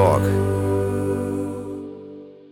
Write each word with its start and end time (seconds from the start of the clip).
Talk. 0.00 0.22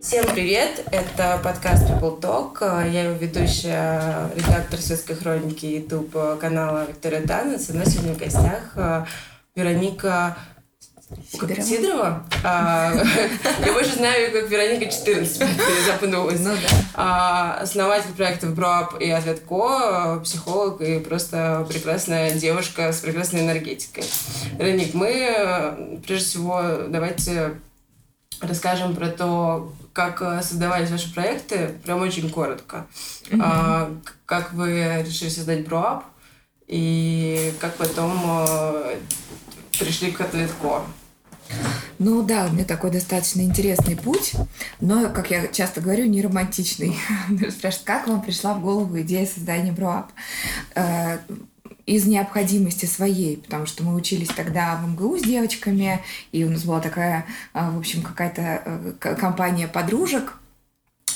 Всем 0.03 0.23
привет! 0.35 0.85
Это 0.91 1.39
подкаст 1.43 1.89
People 1.89 2.21
Talk. 2.21 2.59
Я 2.91 3.05
его 3.05 3.15
ведущая, 3.15 4.29
редактор 4.35 4.79
светской 4.79 5.15
хроники 5.15 5.65
YouTube 5.65 6.37
канала 6.39 6.85
Виктория 6.87 7.25
Танец. 7.25 7.71
У 7.71 7.75
нас 7.75 7.89
сегодня 7.89 8.13
в 8.13 8.19
гостях 8.19 8.73
э, 8.75 9.03
Вероника 9.55 10.37
Сидорова. 11.31 11.61
Сидорова. 11.61 12.23
А, 12.43 12.93
я 13.65 13.73
больше 13.73 13.95
знаю 13.95 14.31
как 14.31 14.49
Вероника 14.49 14.91
14, 14.91 15.39
я 15.41 15.47
запнулась. 15.87 16.39
Ну 16.39 16.51
да. 16.51 16.69
А, 16.93 17.59
основатель 17.61 18.11
проектов 18.13 18.53
БРОАП 18.53 19.01
и 19.01 19.09
Ответко, 19.09 20.19
психолог 20.23 20.81
и 20.81 20.99
просто 20.99 21.65
прекрасная 21.69 22.31
девушка 22.35 22.91
с 22.91 22.99
прекрасной 22.99 23.41
энергетикой. 23.41 24.03
Вероник, 24.57 24.93
мы, 24.93 26.01
прежде 26.05 26.25
всего, 26.25 26.61
давайте 26.87 27.55
расскажем 28.41 28.95
про 28.95 29.07
то, 29.09 29.73
как 29.93 30.21
э, 30.21 30.41
создавались 30.43 30.91
ваши 30.91 31.13
проекты, 31.13 31.73
прям 31.83 32.01
очень 32.01 32.29
коротко. 32.29 32.85
А, 33.41 33.91
к- 34.05 34.15
как 34.25 34.53
вы 34.53 35.03
решили 35.05 35.29
создать 35.29 35.65
БРОАП 35.67 36.03
и 36.67 37.51
как 37.59 37.75
потом 37.75 38.13
э, 38.47 38.95
пришли 39.77 40.11
к 40.11 40.21
Ответко. 40.21 40.83
Ну 41.97 42.23
да, 42.23 42.45
у 42.45 42.53
меня 42.53 42.63
такой 42.63 42.91
достаточно 42.91 43.41
интересный 43.41 43.95
путь, 43.97 44.33
но, 44.79 45.09
как 45.09 45.31
я 45.31 45.47
часто 45.47 45.81
говорю, 45.81 46.05
не 46.05 46.21
романтичный. 46.21 46.95
Спрашивают, 47.49 47.85
как 47.85 48.07
вам 48.07 48.21
пришла 48.21 48.53
в 48.53 48.61
голову 48.61 48.99
идея 49.01 49.25
создания 49.25 49.71
БРОАП? 49.73 50.11
Э, 50.75 51.17
Из 51.85 52.05
необходимости 52.05 52.85
своей, 52.85 53.37
потому 53.37 53.65
что 53.65 53.83
мы 53.83 53.95
учились 53.95 54.29
тогда 54.29 54.77
в 54.77 54.87
МГУ 54.87 55.17
с 55.17 55.23
девочками, 55.23 55.99
и 56.31 56.45
у 56.45 56.49
нас 56.49 56.63
была 56.63 56.79
такая, 56.79 57.25
э, 57.53 57.69
в 57.71 57.77
общем, 57.77 58.01
какая-то 58.01 58.95
э, 59.01 59.15
компания 59.15 59.67
подружек, 59.67 60.38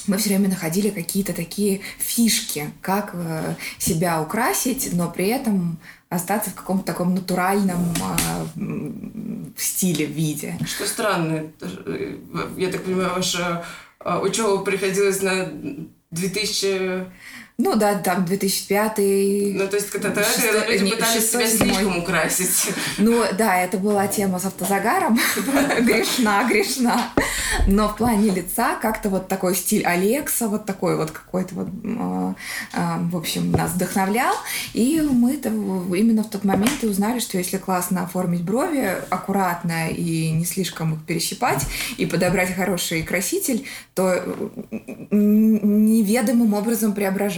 мы 0.07 0.17
все 0.17 0.29
время 0.29 0.49
находили 0.49 0.89
какие-то 0.89 1.33
такие 1.33 1.81
фишки, 1.97 2.71
как 2.81 3.11
э, 3.13 3.55
себя 3.77 4.21
украсить, 4.21 4.89
но 4.93 5.09
при 5.09 5.27
этом 5.27 5.79
остаться 6.09 6.49
в 6.51 6.55
каком-то 6.55 6.85
таком 6.85 7.15
натуральном 7.15 7.93
а, 8.01 8.47
м, 8.55 9.53
стиле, 9.57 10.05
виде. 10.05 10.57
Что 10.65 10.85
странно, 10.85 11.43
э, 11.61 12.17
я 12.57 12.71
так 12.71 12.83
понимаю, 12.83 13.13
ваша 13.15 13.65
э, 13.99 14.19
учеба 14.19 14.59
приходилась 14.59 15.21
на 15.21 15.49
2000... 16.11 17.05
Ну 17.59 17.75
да, 17.75 17.95
там 17.95 18.25
2005 18.25 18.97
Ну, 18.97 19.67
то 19.67 19.75
есть, 19.75 19.91
когда 19.91 20.09
тогда 20.09 20.23
Шестой- 20.23 20.53
когда 20.53 20.67
люди 20.73 20.89
пытались 20.89 21.31
себя 21.31 21.47
слишком 21.47 21.97
украсить. 21.99 22.71
Ну 22.97 23.23
да, 23.37 23.57
это 23.61 23.77
была 23.77 24.07
тема 24.07 24.39
с 24.39 24.45
автозагаром. 24.45 25.19
грешна, 25.81 26.43
грешна. 26.49 27.11
Но 27.67 27.89
в 27.89 27.95
плане 27.95 28.31
лица 28.31 28.75
как-то 28.81 29.09
вот 29.09 29.27
такой 29.27 29.55
стиль 29.55 29.85
Алекса, 29.85 30.47
вот 30.47 30.65
такой 30.65 30.97
вот 30.97 31.11
какой-то 31.11 31.53
вот, 31.53 31.67
э, 31.83 32.33
э, 32.73 32.97
в 33.11 33.17
общем, 33.17 33.51
нас 33.51 33.71
вдохновлял. 33.71 34.33
И 34.73 34.99
мы 35.01 35.33
именно 35.33 36.23
в 36.23 36.29
тот 36.29 36.43
момент 36.43 36.83
и 36.83 36.88
узнали, 36.88 37.19
что 37.19 37.38
если 37.38 37.57
классно 37.57 38.03
оформить 38.03 38.41
брови, 38.41 38.95
аккуратно 39.11 39.89
и 39.89 40.31
не 40.31 40.45
слишком 40.45 40.95
их 40.95 41.03
перещипать, 41.05 41.63
и 41.97 42.07
подобрать 42.07 42.55
хороший 42.55 43.03
краситель, 43.03 43.65
то 43.93 44.23
неведомым 45.11 46.55
образом 46.55 46.93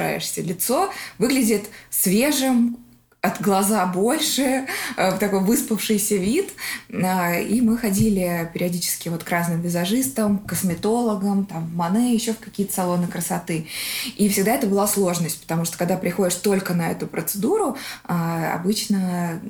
преображаешься. 0.05 0.41
Лицо 0.41 0.91
выглядит 1.17 1.65
свежим, 1.89 2.77
от 3.25 3.41
глаза 3.41 3.85
больше, 3.85 4.67
э, 4.97 5.17
такой 5.19 5.39
выспавшийся 5.41 6.15
вид. 6.15 6.53
А, 6.93 7.35
И 7.35 7.61
мы 7.61 7.77
ходили 7.77 8.49
периодически 8.53 9.09
вот 9.09 9.23
к 9.23 9.29
разным 9.29 9.61
визажистам, 9.61 10.39
косметологам, 10.39 11.45
там, 11.45 11.65
в 11.65 11.75
Мане, 11.75 12.13
еще 12.13 12.33
в 12.33 12.39
какие-то 12.39 12.73
салоны 12.73 13.07
красоты. 13.07 13.67
И 14.15 14.29
всегда 14.29 14.55
это 14.55 14.67
была 14.67 14.87
сложность, 14.87 15.41
потому 15.41 15.65
что 15.65 15.77
когда 15.77 15.97
приходишь 15.97 16.35
только 16.35 16.73
на 16.73 16.91
эту 16.91 17.07
процедуру, 17.07 17.77
а, 18.03 18.53
обычно 18.53 19.41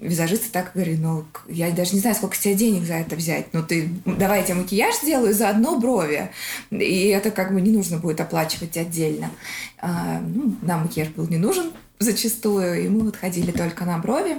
визажисты 0.00 0.50
так 0.50 0.72
говорят, 0.74 0.98
ну, 0.98 1.24
я 1.48 1.70
даже 1.70 1.94
не 1.94 2.00
знаю, 2.00 2.16
сколько 2.16 2.36
с 2.36 2.38
тебя 2.38 2.54
денег 2.54 2.86
за 2.86 2.94
это 2.94 3.16
взять, 3.16 3.52
но 3.52 3.62
ты, 3.62 3.90
давай 4.04 4.40
я 4.40 4.44
тебе 4.44 4.54
макияж 4.54 4.96
сделаю, 5.02 5.34
заодно 5.34 5.78
брови. 5.78 6.30
И 6.70 7.08
это 7.08 7.30
как 7.30 7.52
бы 7.52 7.60
не 7.60 7.70
нужно 7.70 7.98
будет 7.98 8.20
оплачивать 8.20 8.76
отдельно. 8.76 9.30
А, 9.78 10.20
ну, 10.20 10.54
нам 10.62 10.82
макияж 10.82 11.08
был 11.08 11.28
не 11.28 11.36
нужен 11.38 11.72
зачастую, 12.00 12.84
и 12.84 12.88
мы 12.88 13.04
вот 13.04 13.16
ходили 13.16 13.52
только 13.52 13.84
на 13.84 13.98
брови. 13.98 14.38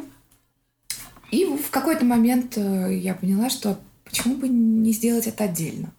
И 1.30 1.46
в 1.46 1.70
какой-то 1.70 2.04
момент 2.04 2.58
э, 2.58 2.98
я 2.98 3.14
поняла, 3.14 3.50
что 3.50 3.80
почему 4.04 4.36
бы 4.36 4.50
не 4.50 4.92
сделать 4.92 5.28
это 5.28 5.46
отдельно? 5.46 5.94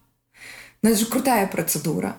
Ну, 0.82 0.90
это 0.90 0.98
же 0.98 1.06
крутая 1.06 1.46
процедура. 1.46 2.16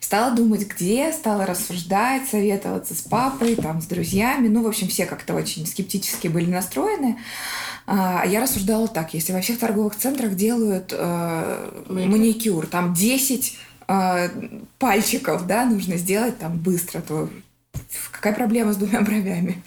Стала 0.00 0.34
думать, 0.34 0.66
где, 0.68 1.12
стала 1.12 1.44
рассуждать, 1.44 2.28
советоваться 2.28 2.94
с 2.94 3.02
папой, 3.02 3.56
там, 3.56 3.82
с 3.82 3.86
друзьями. 3.86 4.48
Ну, 4.48 4.62
в 4.62 4.68
общем, 4.68 4.88
все 4.88 5.04
как-то 5.04 5.34
очень 5.34 5.66
скептически 5.66 6.28
были 6.28 6.50
настроены. 6.50 7.18
А 7.86 8.24
я 8.24 8.40
рассуждала 8.40 8.88
так, 8.88 9.12
если 9.12 9.32
во 9.32 9.40
всех 9.40 9.58
торговых 9.58 9.96
центрах 9.96 10.36
делают 10.36 10.92
э, 10.96 11.82
Маникюр. 11.88 12.10
маникюр, 12.10 12.66
там 12.68 12.94
10 12.94 13.58
э, 13.88 14.28
пальчиков, 14.78 15.46
да, 15.46 15.66
нужно 15.66 15.96
сделать 15.96 16.38
там 16.38 16.56
быстро, 16.56 17.00
то 17.00 17.28
какая 18.10 18.32
проблема 18.34 18.72
с 18.72 18.76
двумя 18.76 19.00
бровями? 19.02 19.62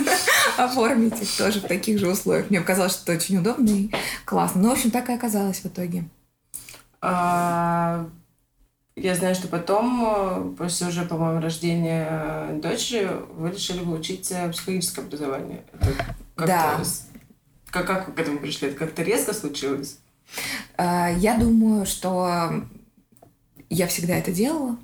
Оформить 0.58 1.20
их 1.22 1.36
тоже 1.36 1.60
в 1.60 1.66
таких 1.66 1.98
же 1.98 2.08
условиях. 2.10 2.50
Мне 2.50 2.60
показалось, 2.60 2.92
что 2.92 3.12
это 3.12 3.22
очень 3.22 3.38
удобно 3.38 3.70
и 3.70 3.90
классно. 4.24 4.62
Ну, 4.62 4.68
в 4.70 4.72
общем, 4.72 4.90
так 4.90 5.08
и 5.08 5.12
оказалось 5.14 5.60
в 5.60 5.66
итоге. 5.66 6.04
А, 7.00 8.06
Я 8.94 9.14
знаю, 9.14 9.34
что 9.34 9.48
потом, 9.48 10.04
э, 10.04 10.54
после 10.56 10.88
уже, 10.88 11.02
по-моему, 11.04 11.40
рождения 11.40 12.06
э, 12.10 12.60
дочери, 12.62 13.08
вы 13.34 13.50
решили 13.50 13.80
выучить 13.80 14.30
э, 14.30 14.50
психологическое 14.50 15.00
образование. 15.00 15.62
Это 16.36 16.46
Да. 16.46 16.80
Как, 17.70 17.86
как 17.86 18.06
вы 18.08 18.12
к 18.12 18.18
этому 18.18 18.38
пришли? 18.38 18.68
Это 18.68 18.76
как-то 18.78 19.02
резко 19.02 19.32
случилось? 19.32 19.98
А, 20.76 21.08
Я 21.08 21.38
думаю, 21.38 21.86
что 21.86 22.62
я 23.70 23.86
всегда 23.86 24.14
это 24.16 24.30
делала. 24.30 24.76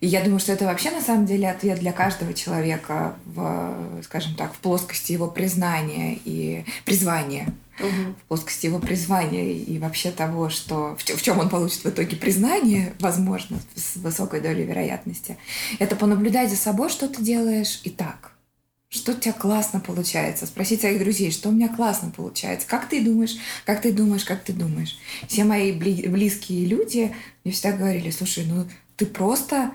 И 0.00 0.06
я 0.06 0.22
думаю, 0.22 0.40
что 0.40 0.52
это 0.52 0.64
вообще 0.66 0.90
на 0.90 1.00
самом 1.00 1.26
деле 1.26 1.50
ответ 1.50 1.78
для 1.78 1.92
каждого 1.92 2.34
человека 2.34 3.16
в, 3.24 4.02
скажем 4.02 4.34
так, 4.34 4.54
в 4.54 4.58
плоскости 4.58 5.12
его 5.12 5.28
признания 5.28 6.18
и 6.24 6.64
призвания. 6.84 7.48
в 7.78 8.28
плоскости 8.28 8.66
его 8.66 8.78
призвания 8.78 9.52
и 9.52 9.78
вообще 9.78 10.10
того, 10.12 10.48
что 10.48 10.96
в, 10.96 11.22
чем 11.22 11.40
он 11.40 11.48
получит 11.48 11.82
в 11.84 11.88
итоге 11.88 12.16
признание, 12.16 12.94
возможно, 13.00 13.58
с 13.74 13.96
высокой 13.96 14.40
долей 14.40 14.64
вероятности, 14.64 15.36
это 15.80 15.96
понаблюдать 15.96 16.50
за 16.50 16.56
собой, 16.56 16.88
что 16.88 17.08
ты 17.08 17.20
делаешь 17.22 17.80
и 17.82 17.90
так. 17.90 18.30
Что 18.90 19.10
у 19.10 19.14
тебя 19.16 19.32
классно 19.32 19.80
получается? 19.80 20.46
Спросить 20.46 20.82
своих 20.82 21.00
друзей, 21.00 21.32
что 21.32 21.48
у 21.48 21.52
меня 21.52 21.68
классно 21.68 22.12
получается? 22.16 22.68
Как 22.68 22.88
ты 22.88 23.04
думаешь? 23.04 23.36
Как 23.66 23.80
ты 23.80 23.90
думаешь? 23.92 24.24
Как 24.24 24.44
ты 24.44 24.52
думаешь? 24.52 24.96
Все 25.26 25.42
мои 25.42 25.72
бли- 25.72 26.08
близкие 26.08 26.66
люди 26.66 27.12
мне 27.42 27.52
всегда 27.52 27.76
говорили, 27.76 28.10
слушай, 28.10 28.46
ну 28.46 28.68
ты 28.96 29.06
просто 29.06 29.72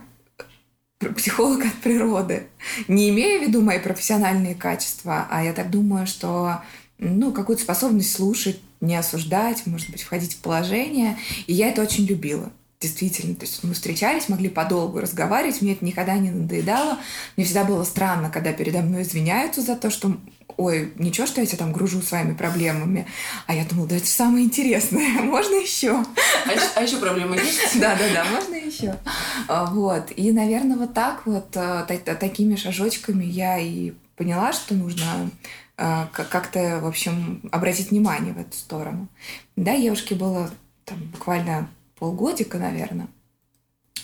психолог 1.15 1.65
от 1.65 1.73
природы. 1.75 2.47
Не 2.87 3.09
имея 3.09 3.39
в 3.39 3.47
виду 3.47 3.61
мои 3.61 3.79
профессиональные 3.79 4.55
качества, 4.55 5.27
а 5.29 5.43
я 5.43 5.53
так 5.53 5.69
думаю, 5.69 6.07
что 6.07 6.61
ну, 6.97 7.31
какую-то 7.31 7.63
способность 7.63 8.13
слушать, 8.13 8.59
не 8.81 8.95
осуждать, 8.95 9.65
может 9.65 9.89
быть, 9.89 10.03
входить 10.03 10.33
в 10.33 10.41
положение. 10.41 11.17
И 11.47 11.53
я 11.53 11.69
это 11.69 11.81
очень 11.81 12.05
любила. 12.05 12.51
Действительно, 12.89 13.35
то 13.35 13.41
есть 13.45 13.61
мы 13.65 13.73
встречались, 13.73 14.29
могли 14.29 14.47
подолгу 14.47 15.01
разговаривать, 15.01 15.61
мне 15.61 15.73
это 15.73 15.83
никогда 15.83 16.13
не 16.17 16.31
надоедало. 16.31 16.97
Мне 17.35 17.45
всегда 17.45 17.65
было 17.65 17.83
странно, 17.83 18.29
когда 18.29 18.53
передо 18.53 18.79
мной 18.79 19.01
извиняются 19.01 19.61
за 19.61 19.75
то, 19.75 19.89
что 19.89 20.15
ой, 20.55 20.93
ничего, 20.97 21.27
что 21.27 21.41
я 21.41 21.45
тебя 21.47 21.57
там 21.57 21.73
гружу 21.73 22.01
своими 22.01 22.33
проблемами. 22.33 23.05
А 23.47 23.53
я 23.53 23.65
думала, 23.65 23.85
да 23.89 23.97
это 23.97 24.07
самое 24.07 24.45
интересное, 24.45 25.09
можно 25.23 25.55
еще? 25.55 25.91
А, 26.47 26.51
ещё- 26.53 26.69
а 26.75 26.81
еще 26.83 26.97
проблемы 26.99 27.35
есть? 27.35 27.77
Да, 27.81 27.95
да, 27.97 28.13
да, 28.13 28.23
можно 28.23 28.55
еще. 28.55 28.95
А, 29.49 29.65
Вот. 29.65 30.11
И, 30.15 30.31
наверное, 30.31 30.77
вот 30.77 30.93
так 30.93 31.25
вот, 31.25 31.51
та- 31.51 31.83
такими 31.85 32.55
шажочками 32.55 33.25
я 33.25 33.57
и 33.59 33.91
поняла, 34.15 34.53
что 34.53 34.73
нужно 34.73 35.29
к- 35.75 36.27
как-то, 36.29 36.79
в 36.81 36.87
общем, 36.87 37.41
обратить 37.51 37.91
внимание 37.91 38.31
в 38.33 38.39
эту 38.39 38.55
сторону. 38.55 39.09
Да, 39.57 39.75
девушке 39.77 40.15
было 40.15 40.49
там 40.85 40.97
буквально 41.11 41.69
полгодика, 41.99 42.57
наверное. 42.57 43.07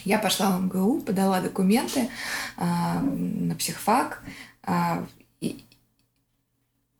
Я 0.03 0.19
пошла 0.19 0.55
в 0.57 0.61
МГУ, 0.63 1.01
подала 1.01 1.41
документы 1.41 2.09
а, 2.57 3.01
на 3.01 3.55
психфак, 3.55 4.21
а, 4.63 5.05
и 5.41 5.63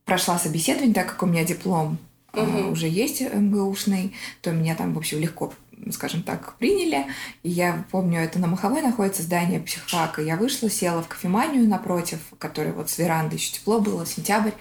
прошла 0.06 0.40
собеседование, 0.40 0.94
так 0.94 1.08
как 1.08 1.24
у 1.24 1.26
меня 1.28 1.44
диплом 1.44 1.98
а, 2.34 2.44
Мгм. 2.44 2.72
уже 2.72 2.88
есть 2.88 3.22
МГУшный, 3.22 4.16
то 4.42 4.52
меня 4.52 4.76
там, 4.76 4.94
в 4.94 4.98
общем, 4.98 5.20
легко 5.20 5.54
скажем 5.92 6.24
так, 6.24 6.58
приняли. 6.58 7.06
И 7.44 7.50
я 7.50 7.84
помню, 7.92 8.20
это 8.22 8.40
на 8.40 8.48
Маховой 8.48 8.82
находится 8.82 9.22
здание 9.22 9.60
психфака. 9.60 10.22
Я 10.22 10.38
вышла, 10.38 10.70
села 10.70 11.02
в 11.02 11.08
кофеманию 11.08 11.68
напротив, 11.68 12.20
которая 12.40 12.74
вот 12.74 12.90
с 12.90 12.98
веранды 12.98 13.36
еще 13.36 13.54
тепло 13.54 13.80
было, 13.80 14.06
сентябрь. 14.06 14.52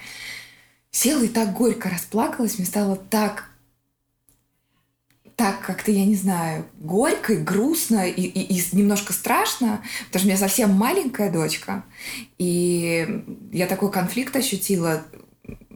Села 0.91 1.23
и 1.23 1.29
так 1.29 1.53
горько 1.53 1.89
расплакалась. 1.89 2.59
Мне 2.59 2.67
стало 2.67 2.97
так 2.97 3.49
так 5.37 5.61
как-то, 5.61 5.91
я 5.91 6.05
не 6.05 6.15
знаю, 6.15 6.67
горько 6.79 7.33
и 7.33 7.37
грустно 7.37 8.09
и, 8.09 8.23
и, 8.23 8.57
и 8.57 8.77
немножко 8.77 9.13
страшно, 9.13 9.83
потому 10.07 10.21
что 10.21 10.27
у 10.27 10.29
меня 10.29 10.37
совсем 10.37 10.71
маленькая 10.73 11.31
дочка, 11.31 11.85
и 12.39 13.25
я 13.53 13.67
такой 13.67 13.91
конфликт 13.91 14.35
ощутила, 14.37 15.05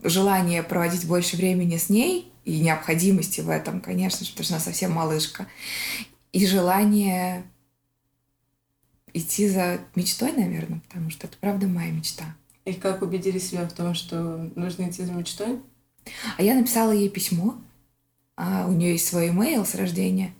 желание 0.03 0.63
проводить 0.63 1.05
больше 1.05 1.35
времени 1.35 1.77
с 1.77 1.89
ней 1.89 2.31
и 2.45 2.59
необходимости 2.59 3.41
в 3.41 3.49
этом, 3.49 3.81
конечно 3.81 4.25
же, 4.25 4.31
потому 4.31 4.45
что 4.45 4.53
она 4.55 4.63
совсем 4.63 4.91
малышка, 4.91 5.47
и 6.31 6.45
желание 6.45 7.43
идти 9.13 9.49
за 9.49 9.79
мечтой, 9.95 10.31
наверное, 10.31 10.81
потому 10.87 11.09
что 11.09 11.27
это 11.27 11.37
правда 11.37 11.67
моя 11.67 11.91
мечта. 11.91 12.23
И 12.65 12.73
как 12.73 13.01
убедили 13.01 13.39
себя 13.39 13.67
в 13.67 13.73
том, 13.73 13.93
что 13.93 14.49
нужно 14.55 14.89
идти 14.89 15.03
за 15.03 15.11
мечтой? 15.11 15.59
А 16.37 16.43
я 16.43 16.55
написала 16.55 16.91
ей 16.91 17.09
письмо. 17.09 17.55
А 18.41 18.67
у 18.67 18.71
нее 18.71 18.93
есть 18.93 19.05
свой 19.05 19.27
имейл 19.27 19.65
с 19.65 19.75
рождения. 19.75 20.33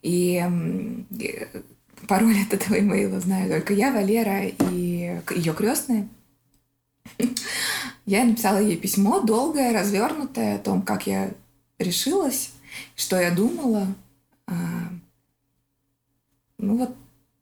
И 0.00 0.40
пароль 2.06 2.40
от 2.40 2.54
этого 2.54 2.78
имейла 2.78 3.18
знаю 3.18 3.50
только 3.50 3.74
я, 3.74 3.92
Валера 3.92 4.44
и 4.44 5.20
ее 5.34 5.52
крестная. 5.52 6.08
Я 8.04 8.24
написала 8.24 8.58
ей 8.58 8.76
письмо 8.76 9.18
долгое, 9.18 9.72
развернутое 9.72 10.54
о 10.54 10.58
том, 10.60 10.82
как 10.82 11.08
я 11.08 11.32
решилась, 11.80 12.52
что 12.94 13.18
я 13.18 13.32
думала. 13.32 13.88
А, 14.46 14.54
ну 16.58 16.76
вот, 16.76 16.94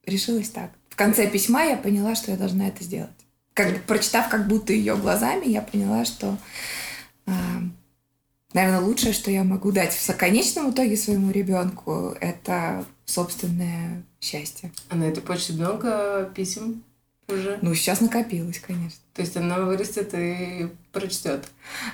решилась 0.06 0.48
так. 0.48 0.70
В 0.88 0.96
конце 0.96 1.28
письма 1.28 1.64
я 1.64 1.76
поняла, 1.76 2.14
что 2.14 2.30
я 2.30 2.38
должна 2.38 2.68
это 2.68 2.82
сделать. 2.82 3.10
Как, 3.52 3.82
прочитав 3.82 4.30
как 4.30 4.48
будто 4.48 4.72
ее 4.72 4.96
глазами, 4.96 5.44
я 5.44 5.60
поняла, 5.60 6.06
что, 6.06 6.38
э, 7.26 7.32
наверное, 8.54 8.80
лучшее, 8.80 9.12
что 9.12 9.30
я 9.30 9.44
могу 9.44 9.72
дать 9.72 9.92
в 9.92 10.16
конечном 10.16 10.70
итоге 10.70 10.96
своему 10.96 11.30
ребенку, 11.30 12.16
это 12.20 12.86
собственное 13.04 14.02
счастье. 14.20 14.72
А 14.88 14.96
на 14.96 15.04
этой 15.04 15.22
почте 15.22 15.52
много 15.52 16.32
писем 16.34 16.82
уже? 17.28 17.58
Ну, 17.60 17.74
сейчас 17.74 18.00
накопилось, 18.00 18.58
конечно. 18.58 18.98
То 19.12 19.22
есть 19.22 19.36
она 19.36 19.58
вырастет 19.60 20.10
и 20.14 20.68
прочтет. 20.92 21.44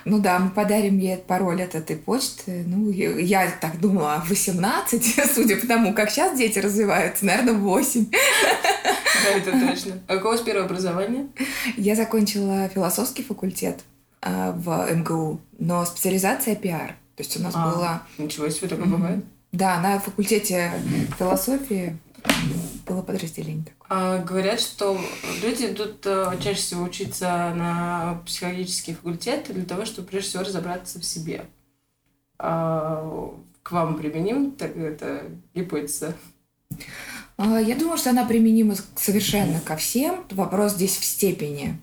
Ну 0.04 0.20
да, 0.20 0.38
мы 0.38 0.50
подарим 0.50 0.98
ей 0.98 1.16
пароль 1.16 1.62
от 1.62 1.74
этой 1.74 1.96
почты. 1.96 2.64
Ну, 2.66 2.90
я 2.90 3.50
так 3.60 3.80
думала, 3.80 4.24
18, 4.28 5.20
судя 5.34 5.56
по 5.56 5.66
тому, 5.66 5.94
как 5.94 6.10
сейчас 6.10 6.36
дети 6.36 6.58
развиваются, 6.58 7.24
наверное, 7.26 7.54
8. 7.54 8.06
Да, 8.10 9.30
это 9.30 9.50
точно. 9.50 10.00
А 10.06 10.16
какое 10.16 10.32
у 10.32 10.36
вас 10.36 10.40
первое 10.44 10.64
образование? 10.64 11.28
Я 11.76 11.94
закончила 11.94 12.68
философский 12.68 13.22
факультет 13.22 13.80
в 14.22 14.94
МГУ, 14.94 15.40
но 15.58 15.84
специализация 15.84 16.54
пиар. 16.56 16.96
То 17.16 17.22
есть 17.22 17.36
у 17.38 17.42
нас 17.42 17.54
а, 17.56 17.70
было... 17.70 18.02
Ничего 18.18 18.48
себе, 18.48 18.68
такое 18.68 18.86
mm-hmm. 18.86 18.90
бывает? 18.90 19.24
Да, 19.52 19.80
на 19.80 19.98
факультете 19.98 20.72
философии 21.18 21.96
было 22.86 23.02
подразделение 23.02 23.64
такое. 23.64 23.86
А, 23.88 24.18
говорят, 24.22 24.60
что 24.60 24.98
люди 25.42 25.66
идут 25.66 26.06
э, 26.06 26.32
чаще 26.40 26.60
всего 26.60 26.84
учиться 26.84 27.52
на 27.54 28.22
психологический 28.26 28.94
факультет 28.94 29.52
для 29.52 29.64
того, 29.64 29.84
чтобы 29.84 30.08
прежде 30.08 30.30
всего 30.30 30.44
разобраться 30.44 30.98
в 31.00 31.04
себе. 31.04 31.46
А, 32.38 33.34
к 33.62 33.72
вам 33.72 33.96
применим 33.96 34.52
так, 34.52 34.76
это 34.76 35.24
гипотеза? 35.54 36.14
А, 37.36 37.58
я 37.60 37.76
думаю, 37.76 37.98
что 37.98 38.10
она 38.10 38.24
применима 38.24 38.74
совершенно 38.96 39.60
ко 39.60 39.76
всем. 39.76 40.24
Вопрос 40.30 40.72
здесь 40.72 40.96
в 40.96 41.04
степени. 41.04 41.78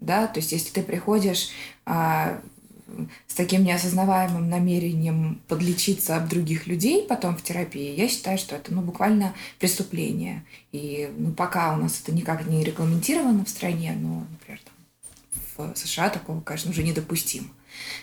Да? 0.00 0.26
То 0.26 0.40
есть, 0.40 0.52
если 0.52 0.70
ты 0.70 0.82
приходишь 0.82 1.48
а, 1.48 1.71
с 1.86 3.34
таким 3.34 3.64
неосознаваемым 3.64 4.48
намерением 4.48 5.40
подлечиться 5.48 6.16
от 6.16 6.28
других 6.28 6.66
людей 6.66 7.06
потом 7.06 7.36
в 7.36 7.42
терапии, 7.42 7.98
я 7.98 8.08
считаю, 8.08 8.38
что 8.38 8.56
это 8.56 8.72
ну, 8.72 8.82
буквально 8.82 9.34
преступление. 9.58 10.44
И 10.72 11.10
ну, 11.16 11.32
пока 11.32 11.74
у 11.74 11.76
нас 11.78 12.00
это 12.00 12.12
никак 12.12 12.46
не 12.46 12.64
регламентировано 12.64 13.44
в 13.44 13.48
стране, 13.48 13.96
но, 13.98 14.26
например, 14.30 14.60
там, 14.64 15.72
в 15.72 15.76
США 15.76 16.10
такого, 16.10 16.40
конечно, 16.40 16.70
уже 16.70 16.82
недопустимо. 16.82 17.48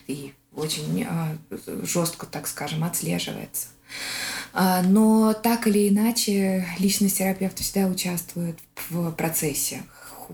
И 0.08 0.34
очень 0.56 1.06
э, 1.08 1.58
жестко, 1.84 2.26
так 2.26 2.48
скажем, 2.48 2.84
отслеживается. 2.84 3.68
А, 4.54 4.82
но 4.82 5.34
так 5.34 5.68
или 5.68 5.90
иначе, 5.90 6.66
личность 6.80 7.18
терапевта 7.18 7.64
всегда 7.64 7.88
участвует 7.88 8.58
в 8.90 9.12
процессе 9.12 9.84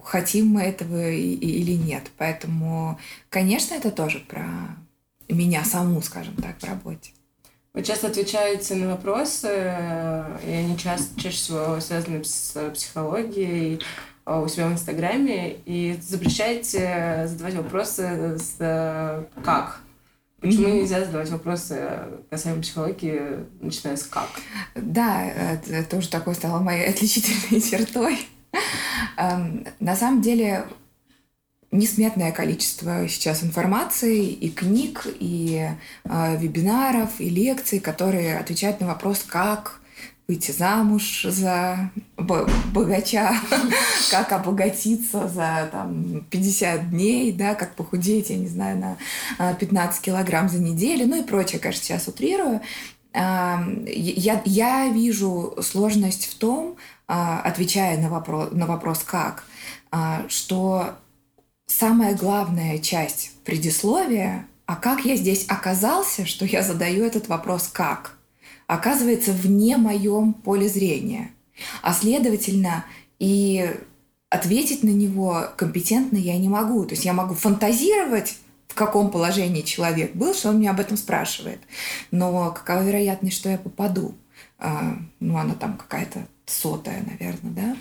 хотим 0.04 0.48
мы 0.48 0.62
этого 0.64 1.10
или 1.12 1.74
нет. 1.74 2.04
Поэтому, 2.18 3.00
конечно, 3.30 3.76
это 3.76 3.92
тоже 3.92 4.20
про 4.20 4.46
меня 5.30 5.64
саму, 5.64 6.02
скажем 6.02 6.36
так, 6.36 6.60
в 6.60 6.64
работе. 6.64 7.12
Вы 7.74 7.84
часто 7.84 8.08
отвечаете 8.08 8.76
на 8.76 8.92
вопросы, 8.92 9.48
и 10.48 10.50
они 10.50 10.78
часто, 10.78 11.20
чаще 11.20 11.36
всего 11.36 11.80
связаны 11.82 12.24
с 12.24 12.72
психологией 12.74 13.82
а, 14.24 14.40
у 14.40 14.48
себя 14.48 14.68
в 14.68 14.74
Инстаграме, 14.74 15.58
и 15.66 16.00
запрещаете 16.02 17.26
задавать 17.28 17.56
вопросы 17.56 18.38
с 18.40 18.56
«как?». 19.44 19.82
Почему 20.40 20.68
mm-hmm. 20.68 20.82
нельзя 20.82 21.04
задавать 21.04 21.30
вопросы 21.30 21.90
касаемо 22.30 22.62
психологии, 22.62 23.46
начиная 23.60 23.98
с 23.98 24.04
«как»? 24.04 24.30
Да, 24.76 25.26
это 25.26 25.84
тоже 25.84 26.08
такой 26.08 26.36
стало 26.36 26.62
моей 26.62 26.88
отличительной 26.88 27.62
чертой. 27.62 28.20
Эм, 29.18 29.66
на 29.80 29.96
самом 29.96 30.22
деле 30.22 30.66
несметное 31.72 32.32
количество 32.32 33.08
сейчас 33.08 33.44
информации 33.44 34.28
и 34.28 34.50
книг, 34.50 35.08
и 35.20 35.70
э, 36.04 36.38
вебинаров, 36.38 37.20
и 37.20 37.30
лекций, 37.30 37.80
которые 37.80 38.38
отвечают 38.38 38.80
на 38.82 38.88
вопрос, 38.88 39.24
как 39.28 39.80
выйти 40.28 40.52
замуж 40.52 41.26
за 41.30 41.92
богача, 42.18 43.36
как 44.12 44.32
обогатиться 44.32 45.28
за 45.28 45.70
там, 45.72 46.26
50 46.30 46.90
дней, 46.90 47.32
да, 47.32 47.54
как 47.54 47.76
похудеть, 47.76 48.32
я 48.32 48.38
не 48.38 48.48
знаю, 48.48 48.98
на 49.38 49.54
15 49.54 50.02
килограмм 50.02 50.50
за 50.50 50.60
неделю, 50.60 51.06
ну 51.08 51.22
и 51.22 51.24
прочее, 51.24 51.60
конечно, 51.60 51.84
сейчас 51.84 52.08
утрирую. 52.08 52.62
Эм, 53.14 53.86
я, 53.86 54.42
я 54.46 54.90
вижу 54.90 55.56
сложность 55.62 56.26
в 56.26 56.36
том, 56.36 56.75
отвечая 57.08 58.00
на 58.00 58.10
вопрос, 58.10 58.50
на 58.52 58.66
вопрос 58.66 59.00
«как?», 59.00 59.44
а, 59.92 60.26
что 60.28 60.96
самая 61.68 62.16
главная 62.16 62.80
часть 62.80 63.32
предисловия 63.44 64.48
«а 64.66 64.76
как 64.76 65.06
я 65.06 65.16
здесь 65.16 65.46
оказался, 65.48 66.26
что 66.26 66.46
я 66.46 66.64
задаю 66.64 67.06
этот 67.06 67.28
вопрос 67.28 67.68
«как?», 67.68 68.18
оказывается 68.68 69.32
вне 69.32 69.78
моем 69.78 70.34
поле 70.34 70.68
зрения. 70.68 71.32
А 71.82 71.94
следовательно, 71.94 72.86
и 73.20 73.76
ответить 74.30 74.84
на 74.84 74.90
него 74.90 75.48
компетентно 75.56 76.18
я 76.18 76.38
не 76.38 76.50
могу. 76.50 76.86
То 76.86 76.94
есть 76.94 77.06
я 77.06 77.14
могу 77.14 77.34
фантазировать, 77.34 78.38
в 78.68 78.74
каком 78.74 79.10
положении 79.10 79.62
человек 79.62 80.14
был, 80.16 80.34
что 80.34 80.50
он 80.50 80.60
меня 80.60 80.72
об 80.72 80.80
этом 80.80 80.98
спрашивает. 80.98 81.60
Но 82.12 82.52
какова 82.52 82.84
вероятность, 82.84 83.38
что 83.38 83.50
я 83.50 83.58
попаду? 83.58 84.16
А, 84.58 84.98
ну, 85.20 85.38
она 85.38 85.54
там 85.54 85.78
какая-то 85.78 86.28
сотая, 86.46 87.04
наверное, 87.06 87.52
да. 87.54 87.78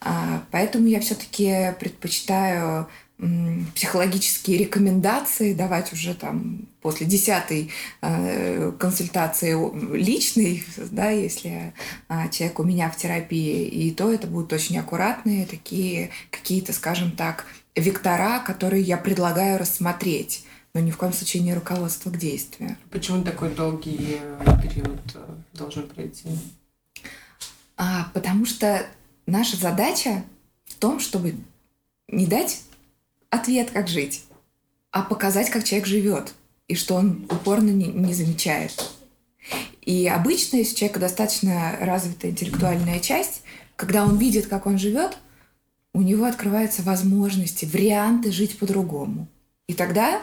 А, 0.00 0.42
поэтому 0.50 0.86
я 0.86 1.00
все-таки 1.00 1.74
предпочитаю 1.78 2.88
психологические 3.74 4.56
рекомендации 4.56 5.52
давать 5.52 5.92
уже 5.92 6.14
там 6.14 6.66
после 6.80 7.06
десятой 7.06 7.70
э, 8.00 8.72
консультации 8.78 9.54
личной, 9.94 10.64
да, 10.90 11.10
если 11.10 11.74
э, 12.08 12.30
человек 12.30 12.58
у 12.60 12.64
меня 12.64 12.88
в 12.88 12.96
терапии, 12.96 13.66
и 13.66 13.90
то 13.90 14.10
это 14.10 14.26
будут 14.26 14.54
очень 14.54 14.78
аккуратные 14.78 15.44
такие 15.44 16.08
какие-то, 16.30 16.72
скажем 16.72 17.10
так, 17.12 17.44
вектора, 17.76 18.40
которые 18.40 18.82
я 18.82 18.96
предлагаю 18.96 19.58
рассмотреть 19.58 20.46
но 20.74 20.80
ни 20.80 20.90
в 20.90 20.96
коем 20.96 21.12
случае 21.12 21.42
не 21.42 21.54
руководство 21.54 22.10
к 22.10 22.16
действию. 22.16 22.76
Почему 22.90 23.24
такой 23.24 23.52
долгий 23.52 24.18
э, 24.20 24.62
период 24.62 25.00
э, 25.14 25.18
должен 25.52 25.88
пройти? 25.88 26.28
А, 27.82 28.10
потому 28.12 28.44
что 28.44 28.84
наша 29.24 29.56
задача 29.56 30.22
в 30.66 30.74
том, 30.74 31.00
чтобы 31.00 31.34
не 32.08 32.26
дать 32.26 32.60
ответ, 33.30 33.70
как 33.70 33.88
жить, 33.88 34.24
а 34.90 35.00
показать, 35.00 35.48
как 35.48 35.64
человек 35.64 35.88
живет, 35.88 36.34
и 36.68 36.74
что 36.74 36.96
он 36.96 37.26
упорно 37.30 37.70
не, 37.70 37.86
не 37.86 38.12
замечает. 38.12 38.92
И 39.80 40.06
обычно, 40.08 40.58
если 40.58 40.74
у 40.74 40.76
человека 40.76 41.00
достаточно 41.00 41.74
развитая 41.80 42.32
интеллектуальная 42.32 43.00
часть, 43.00 43.44
когда 43.76 44.04
он 44.04 44.18
видит, 44.18 44.46
как 44.46 44.66
он 44.66 44.76
живет, 44.76 45.16
у 45.94 46.02
него 46.02 46.26
открываются 46.26 46.82
возможности, 46.82 47.64
варианты 47.64 48.30
жить 48.30 48.58
по-другому. 48.58 49.26
И 49.68 49.72
тогда 49.72 50.20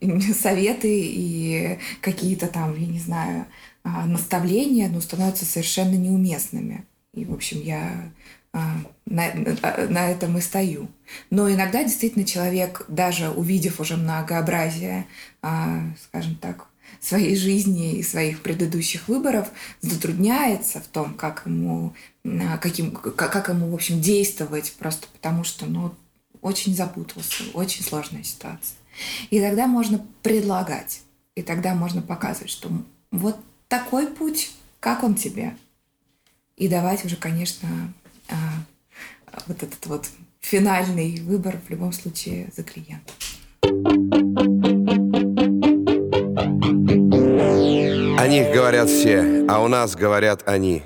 советы 0.40 0.88
и 0.88 1.80
какие-то 2.02 2.46
там, 2.46 2.78
я 2.78 2.86
не 2.86 3.00
знаю, 3.00 3.46
а, 3.82 4.06
наставления 4.06 4.88
ну, 4.88 5.00
становятся 5.00 5.44
совершенно 5.44 5.96
неуместными. 5.96 6.86
И, 7.14 7.24
в 7.24 7.32
общем, 7.34 7.60
я 7.60 8.12
а, 8.52 8.76
на, 9.06 9.26
а, 9.62 9.86
на 9.88 10.10
этом 10.10 10.36
и 10.38 10.40
стою. 10.40 10.88
Но 11.30 11.50
иногда 11.50 11.84
действительно 11.84 12.24
человек, 12.24 12.84
даже 12.88 13.30
увидев 13.30 13.80
уже 13.80 13.96
многообразие, 13.96 15.06
а, 15.40 15.82
скажем 16.02 16.34
так, 16.36 16.66
своей 17.00 17.36
жизни 17.36 17.94
и 17.94 18.02
своих 18.02 18.42
предыдущих 18.42 19.08
выборов 19.08 19.48
затрудняется 19.80 20.80
в 20.80 20.88
том, 20.88 21.14
как 21.14 21.44
ему, 21.46 21.94
каким, 22.60 22.90
как 22.92 23.48
ему, 23.48 23.70
в 23.70 23.74
общем, 23.74 24.00
действовать, 24.00 24.74
просто 24.78 25.06
потому 25.08 25.44
что, 25.44 25.66
ну, 25.66 25.94
очень 26.40 26.74
запутался, 26.74 27.44
очень 27.54 27.84
сложная 27.84 28.24
ситуация. 28.24 28.76
И 29.30 29.40
тогда 29.40 29.66
можно 29.66 30.04
предлагать, 30.22 31.02
и 31.36 31.42
тогда 31.42 31.74
можно 31.74 32.02
показывать, 32.02 32.50
что 32.50 32.70
вот 33.12 33.36
такой 33.68 34.08
путь, 34.08 34.52
как 34.80 35.04
он 35.04 35.14
тебе. 35.14 35.54
И 36.60 36.68
давать 36.68 37.02
уже, 37.06 37.16
конечно, 37.16 37.68
а, 38.28 38.34
вот 39.46 39.62
этот 39.62 39.86
вот 39.86 40.06
финальный 40.40 41.18
выбор 41.22 41.58
в 41.66 41.70
любом 41.70 41.90
случае 41.90 42.50
за 42.54 42.62
клиента. 42.62 43.14
О 48.18 48.28
них 48.28 48.52
говорят 48.52 48.90
все, 48.90 49.46
а 49.48 49.64
у 49.64 49.68
нас 49.68 49.96
говорят 49.96 50.46
они. 50.46 50.82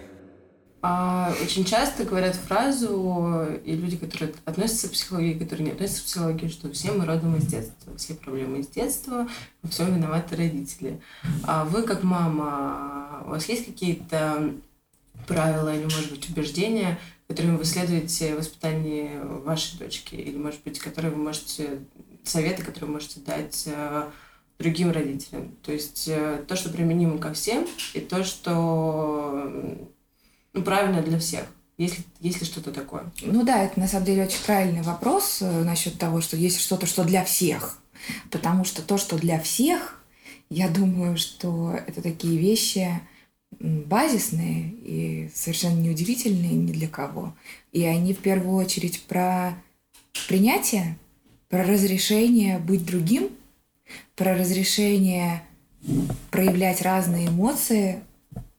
А, 0.80 1.34
очень 1.42 1.64
часто 1.64 2.04
говорят 2.04 2.36
фразу, 2.36 3.44
и 3.64 3.74
люди, 3.74 3.96
которые 3.96 4.32
относятся 4.44 4.86
к 4.86 4.92
психологии, 4.92 5.36
которые 5.36 5.66
не 5.66 5.72
относятся 5.72 6.02
к 6.02 6.04
психологии, 6.04 6.46
что 6.46 6.70
все 6.70 6.92
мы 6.92 7.04
родом 7.04 7.34
из 7.34 7.46
детства, 7.46 7.96
все 7.96 8.14
проблемы 8.14 8.60
из 8.60 8.68
детства, 8.68 9.26
во 9.64 9.68
всем 9.68 9.92
виноваты 9.92 10.36
родители. 10.36 11.00
А 11.42 11.64
вы, 11.64 11.82
как 11.82 12.04
мама, 12.04 13.24
у 13.26 13.30
вас 13.30 13.48
есть 13.48 13.66
какие-то 13.66 14.52
правила 15.26 15.74
или, 15.74 15.84
может 15.84 16.10
быть, 16.10 16.28
убеждения, 16.28 16.98
которыми 17.28 17.56
вы 17.56 17.64
следуете 17.64 18.34
в 18.34 18.38
воспитании 18.38 19.10
вашей 19.44 19.78
дочки, 19.78 20.14
или, 20.14 20.36
может 20.36 20.62
быть, 20.62 20.78
которые 20.78 21.12
вы 21.12 21.22
можете, 21.22 21.80
советы, 22.22 22.62
которые 22.62 22.86
вы 22.86 22.94
можете 22.94 23.20
дать 23.20 23.64
э, 23.66 24.10
другим 24.58 24.90
родителям. 24.90 25.54
То 25.62 25.72
есть 25.72 26.08
э, 26.08 26.44
то, 26.46 26.56
что 26.56 26.70
применимо 26.70 27.18
ко 27.18 27.32
всем, 27.32 27.66
и 27.94 28.00
то, 28.00 28.24
что 28.24 29.50
ну, 30.52 30.62
правильно 30.62 31.02
для 31.02 31.18
всех. 31.18 31.44
Есть 31.76 31.98
ли, 31.98 32.04
есть 32.20 32.40
ли 32.40 32.46
что-то 32.46 32.70
такое? 32.70 33.10
Ну 33.22 33.44
да, 33.44 33.64
это 33.64 33.80
на 33.80 33.88
самом 33.88 34.06
деле 34.06 34.24
очень 34.24 34.44
правильный 34.44 34.82
вопрос 34.82 35.38
э, 35.42 35.64
насчет 35.64 35.98
того, 35.98 36.20
что 36.20 36.36
есть 36.36 36.60
что-то, 36.60 36.86
что 36.86 37.04
для 37.04 37.24
всех. 37.24 37.78
Потому 38.30 38.64
что 38.64 38.82
то, 38.82 38.96
что 38.96 39.16
для 39.16 39.40
всех, 39.40 40.00
я 40.50 40.68
думаю, 40.68 41.16
что 41.16 41.74
это 41.86 42.02
такие 42.02 42.38
вещи, 42.38 43.00
базисные 43.60 44.70
и 44.70 45.30
совершенно 45.34 45.80
неудивительные 45.80 46.52
ни 46.52 46.72
для 46.72 46.88
кого. 46.88 47.34
И 47.72 47.84
они 47.84 48.14
в 48.14 48.18
первую 48.18 48.56
очередь 48.56 49.02
про 49.04 49.54
принятие, 50.28 50.98
про 51.48 51.64
разрешение 51.64 52.58
быть 52.58 52.84
другим, 52.84 53.30
про 54.16 54.34
разрешение 54.34 55.42
проявлять 56.30 56.82
разные 56.82 57.28
эмоции, 57.28 58.02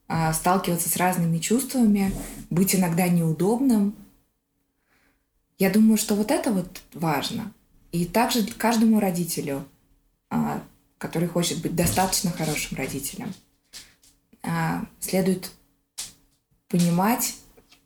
а, 0.08 0.34
сталкиваться 0.34 0.90
с 0.90 0.98
разными 0.98 1.40
чувствами, 1.40 2.14
быть 2.50 2.76
иногда 2.76 3.08
неудобным. 3.08 3.96
Я 5.58 5.70
думаю, 5.70 5.98
что 5.98 6.16
вот 6.16 6.32
это 6.32 6.52
вот 6.52 6.82
важно. 6.94 7.52
И 7.92 8.06
также 8.06 8.46
каждому 8.46 9.00
родителю, 9.00 9.66
а, 10.30 10.62
который 10.98 11.28
хочет 11.28 11.62
быть 11.62 11.76
достаточно 11.76 12.32
хорошим 12.32 12.78
родителем– 12.78 13.34
следует 15.00 15.52
понимать 16.70 17.36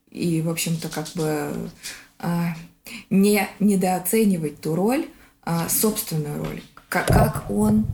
и, 0.10 0.42
в 0.42 0.50
общем-то, 0.50 0.90
как 0.90 1.08
бы 1.16 1.70
а, 2.18 2.56
не 3.10 3.48
недооценивать 3.60 4.62
ту 4.62 4.76
роль, 4.76 5.08
а 5.44 5.70
собственную 5.70 6.44
роль, 6.44 6.64
как, 6.90 7.08
как 7.08 7.50
он 7.50 7.86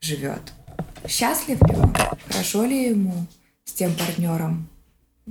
живет. 0.00 0.52
Счастлив 1.06 1.60
ли 1.62 1.76
он? 1.76 1.94
Хорошо 2.28 2.64
ли 2.64 2.88
ему 2.90 3.26
с 3.64 3.72
тем 3.72 3.94
партнером, 3.94 4.68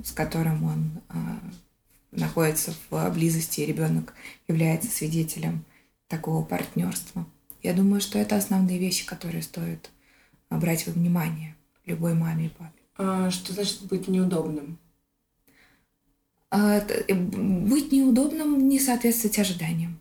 с 0.02 0.12
которым 0.12 0.64
он 0.64 0.90
а, 1.08 1.38
находится 2.10 2.74
в 2.90 3.10
близости, 3.10 3.60
и 3.60 3.66
ребенок 3.66 4.14
является 4.48 4.90
свидетелем 4.90 5.64
такого 6.08 6.44
партнерства? 6.44 7.26
Я 7.62 7.74
думаю, 7.74 8.00
что 8.00 8.18
это 8.18 8.36
основные 8.36 8.78
вещи, 8.78 9.06
которые 9.06 9.42
стоит 9.42 9.90
брать 10.50 10.86
во 10.86 10.92
внимание 10.92 11.54
любой 11.86 12.14
маме 12.14 12.46
и 12.46 12.48
папе. 12.48 12.82
А 12.96 13.30
что 13.30 13.52
значит 13.52 13.82
быть 13.82 14.08
неудобным? 14.08 14.78
А, 16.50 16.78
э, 16.78 17.14
быть 17.14 17.92
неудобным 17.92 18.68
не 18.68 18.78
соответствовать 18.78 19.38
ожиданиям. 19.38 19.98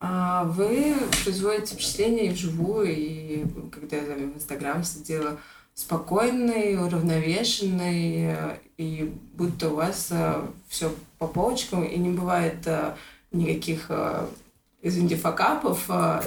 А 0.00 0.44
вы 0.44 0.94
производите 1.24 1.74
впечатление 1.74 2.26
и 2.26 2.30
вживую, 2.30 2.94
и 2.96 3.44
когда 3.72 3.96
я 3.96 4.14
в 4.14 4.36
Инстаграм 4.36 4.84
сидела, 4.84 5.40
спокойный, 5.74 6.76
уравновешенный, 6.80 8.36
и 8.76 9.12
будто 9.34 9.70
у 9.70 9.74
вас 9.74 10.08
э, 10.10 10.46
все 10.68 10.94
по 11.18 11.26
полочкам, 11.26 11.82
и 11.82 11.98
не 11.98 12.10
бывает 12.10 12.64
э, 12.66 12.94
никаких 13.32 13.90
извините, 14.80 15.16
факапов, 15.16 15.86
а, 15.88 16.22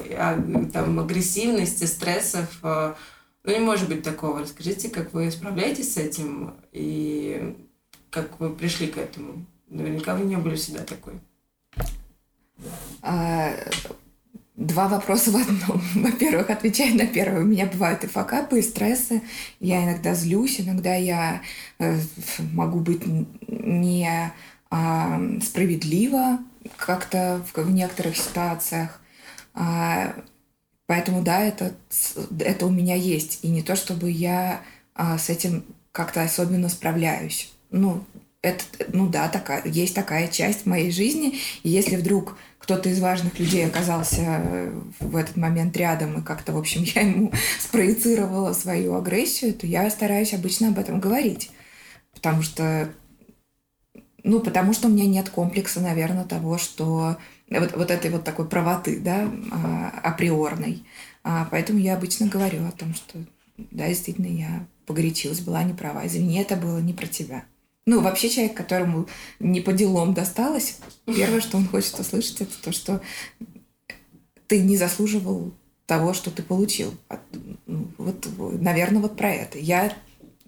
там, 0.74 1.00
агрессивности, 1.00 1.86
стрессов, 1.86 2.62
ну, 3.44 3.52
не 3.52 3.60
может 3.60 3.90
быть 3.90 4.04
такого. 4.04 4.42
Расскажите, 4.42 4.90
как 4.90 5.14
вы 5.14 5.32
справляетесь 5.32 5.94
с 5.94 5.98
этим 5.98 6.56
и 6.72 7.56
как 8.10 8.40
вы 8.40 8.54
пришли 8.54 8.88
к 8.88 8.98
этому. 8.98 9.46
Наверняка 9.68 10.16
вы 10.16 10.26
не 10.26 10.36
были 10.36 10.56
всегда 10.56 10.84
такой. 10.84 11.14
А, 13.02 13.54
два 14.56 14.88
вопроса 14.88 15.32
в 15.32 15.36
одном. 15.38 15.82
Во-первых, 15.96 16.50
отвечая 16.50 16.94
на 16.94 17.08
первый, 17.08 17.44
у 17.44 17.48
меня 17.48 17.66
бывают 17.66 18.04
и 18.04 18.08
факапы, 18.08 18.60
и 18.60 18.64
стрессы. 18.64 19.22
Я 19.60 19.84
иногда 19.86 20.14
злюсь, 20.14 20.62
иногда 20.62 20.94
я 20.96 21.42
э, 21.80 22.00
могу 22.54 22.80
быть 22.80 23.02
не 23.48 24.32
а, 24.70 25.20
справедлива 25.42 26.40
как-то 26.78 27.44
в, 27.54 27.64
в 27.64 27.72
некоторых 27.72 28.18
ситуациях. 28.18 29.02
А, 29.54 30.14
Поэтому 30.92 31.22
да, 31.22 31.40
это, 31.40 31.74
это 32.38 32.66
у 32.66 32.70
меня 32.70 32.96
есть. 32.96 33.40
И 33.44 33.48
не 33.48 33.62
то, 33.62 33.78
чтобы 33.78 34.12
я 34.12 34.60
а, 34.94 35.18
с 35.18 35.30
этим 35.30 35.64
как-то 35.94 36.22
особенно 36.22 36.68
справляюсь. 36.68 37.54
Ну, 37.70 38.04
это, 38.42 38.66
ну 38.92 39.08
да, 39.08 39.30
такая, 39.30 39.66
есть 39.66 39.96
такая 39.96 40.28
часть 40.28 40.66
моей 40.66 40.92
жизни. 40.92 41.40
И 41.64 41.70
если 41.70 41.96
вдруг 41.96 42.38
кто-то 42.58 42.90
из 42.90 43.00
важных 43.00 43.40
людей 43.40 43.66
оказался 43.66 44.70
в 45.00 45.16
этот 45.16 45.38
момент 45.38 45.78
рядом, 45.78 46.20
и 46.20 46.26
как-то, 46.26 46.52
в 46.52 46.58
общем, 46.58 46.84
я 46.94 47.04
ему 47.04 47.32
спроецировала 47.62 48.52
свою 48.52 48.96
агрессию, 48.96 49.54
то 49.54 49.66
я 49.66 49.90
стараюсь 49.92 50.34
обычно 50.34 50.68
об 50.68 50.78
этом 50.78 51.00
говорить. 51.00 51.52
Потому 52.14 52.42
что 52.42 52.90
ну, 54.24 54.42
потому 54.42 54.74
что 54.74 54.88
у 54.88 54.92
меня 54.92 55.06
нет 55.06 55.30
комплекса, 55.30 55.80
наверное, 55.80 56.26
того, 56.26 56.58
что 56.58 57.16
вот, 57.60 57.76
вот 57.76 57.92
этой 57.92 58.10
вот 58.12 58.24
такой 58.24 58.48
правоты, 58.48 59.00
да, 59.00 59.30
а, 59.52 59.90
априорной. 60.04 60.86
А, 61.24 61.48
поэтому 61.52 61.80
я 61.80 61.96
обычно 61.96 62.28
говорю 62.28 62.66
о 62.66 62.72
том, 62.72 62.94
что 62.94 63.20
да, 63.70 63.88
действительно, 63.88 64.28
я 64.28 64.66
погорячилась, 64.86 65.42
была 65.42 65.64
не 65.64 65.74
права. 65.74 66.06
Извини, 66.08 66.40
это 66.40 66.56
было 66.56 66.80
не 66.80 66.94
про 66.94 67.08
тебя. 67.08 67.46
Ну, 67.86 68.02
вообще 68.02 68.30
человек, 68.30 68.56
которому 68.56 69.08
не 69.40 69.62
по 69.62 69.74
делам 69.74 70.14
досталось, 70.14 70.78
первое, 71.06 71.42
что 71.42 71.58
он 71.58 71.68
хочет 71.68 72.00
услышать, 72.00 72.42
это 72.42 72.62
то, 72.62 72.72
что 72.72 73.02
ты 74.48 74.60
не 74.62 74.78
заслуживал 74.78 75.54
того, 75.86 76.14
что 76.14 76.32
ты 76.32 76.44
получил. 76.44 76.94
Ну, 77.66 77.88
вот, 77.98 78.28
наверное, 78.38 79.02
вот 79.02 79.18
про 79.18 79.32
это. 79.32 79.58
Я, 79.58 79.96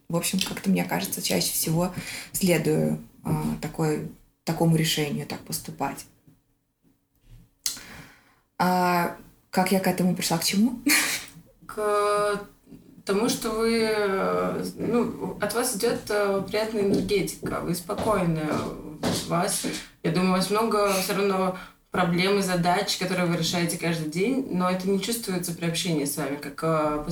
в 0.10 0.15
общем, 0.15 0.39
как-то, 0.39 0.69
мне 0.69 0.83
кажется, 0.83 1.22
чаще 1.22 1.51
всего 1.51 1.91
следую 2.33 3.00
а, 3.24 3.57
такой, 3.62 4.10
такому 4.43 4.75
решению 4.75 5.25
так 5.25 5.39
поступать. 5.39 6.05
А 8.65 9.17
как 9.50 9.74
я 9.74 9.82
к 9.82 9.88
этому 9.88 10.15
пришла? 10.15 10.38
К 10.38 10.46
чему? 10.46 10.79
К 11.65 12.39
тому, 13.03 13.27
что 13.27 13.50
вы, 13.50 13.93
ну, 14.77 15.38
от 15.41 15.53
вас 15.53 15.75
идет 15.75 16.00
э, 16.08 16.41
приятная 16.48 16.84
энергетика, 16.84 17.60
вы 17.60 17.75
спокойны, 17.75 18.48
вас, 19.27 19.65
я 20.01 20.12
думаю, 20.12 20.29
у 20.29 20.36
вас 20.38 20.50
много 20.50 20.93
все 20.93 21.13
равно 21.13 21.58
проблем 21.91 22.39
и 22.39 22.41
задач, 22.41 22.96
которые 22.96 23.25
вы 23.25 23.36
решаете 23.36 23.77
каждый 23.77 24.10
день, 24.10 24.48
но 24.50 24.70
это 24.70 24.89
не 24.89 25.01
чувствуется 25.01 25.53
при 25.53 25.65
общении 25.65 26.05
с 26.05 26.15
вами, 26.15 26.38
как 26.38 26.63
э, 26.63 27.05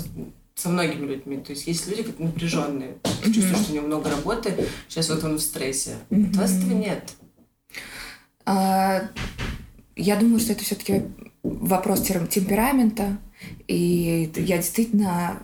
со 0.55 0.69
многими 0.69 1.05
людьми. 1.05 1.35
То 1.35 1.51
есть 1.51 1.67
есть 1.67 1.85
люди, 1.85 2.03
как 2.03 2.17
напряженные, 2.19 2.95
mm-hmm. 3.03 3.33
чувствуешь, 3.33 3.57
что 3.57 3.73
у 3.73 3.75
него 3.75 3.87
много 3.87 4.09
работы, 4.09 4.69
сейчас 4.87 5.09
вот 5.09 5.21
он 5.25 5.35
в 5.35 5.41
стрессе. 5.41 5.97
Mm-hmm. 6.11 6.29
От 6.29 6.35
вас 6.37 6.51
этого 6.53 6.71
нет. 6.71 7.11
А, 8.45 9.01
я 9.97 10.15
думаю, 10.15 10.39
что 10.39 10.53
это 10.53 10.63
все-таки 10.63 11.03
вопрос 11.43 12.01
темперамента. 12.27 13.17
И 13.67 14.31
я 14.35 14.57
действительно 14.57 15.41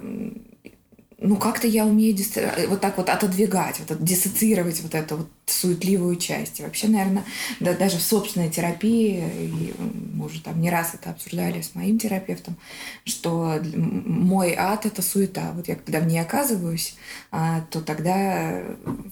ну, 1.19 1.35
как-то 1.35 1.65
я 1.65 1.85
умею 1.85 2.13
дистра... 2.13 2.53
вот 2.67 2.79
так 2.79 2.97
вот 2.97 3.09
отодвигать, 3.09 3.79
вот 3.79 4.03
диссоциировать 4.03 4.81
вот 4.81 4.93
эту 4.93 5.17
вот 5.17 5.29
суетливую 5.47 6.17
часть. 6.17 6.59
И 6.59 6.63
вообще, 6.63 6.87
наверное, 6.87 7.23
да, 7.59 7.73
даже 7.73 7.97
в 7.97 8.03
собственной 8.03 8.51
терапии, 8.51 9.23
и 9.25 9.73
мы 10.13 10.25
уже 10.25 10.41
там 10.41 10.61
не 10.61 10.69
раз 10.69 10.93
это 10.93 11.09
обсуждали 11.09 11.61
с 11.61 11.73
моим 11.73 11.97
терапевтом, 11.97 12.55
что 13.03 13.59
мой 13.73 14.53
ад— 14.55 14.85
это 14.85 15.01
суета. 15.01 15.53
Вот 15.55 15.67
я 15.67 15.75
когда 15.75 16.01
в 16.01 16.05
ней 16.05 16.19
оказываюсь, 16.19 16.95
а, 17.31 17.61
то 17.71 17.81
тогда 17.81 18.61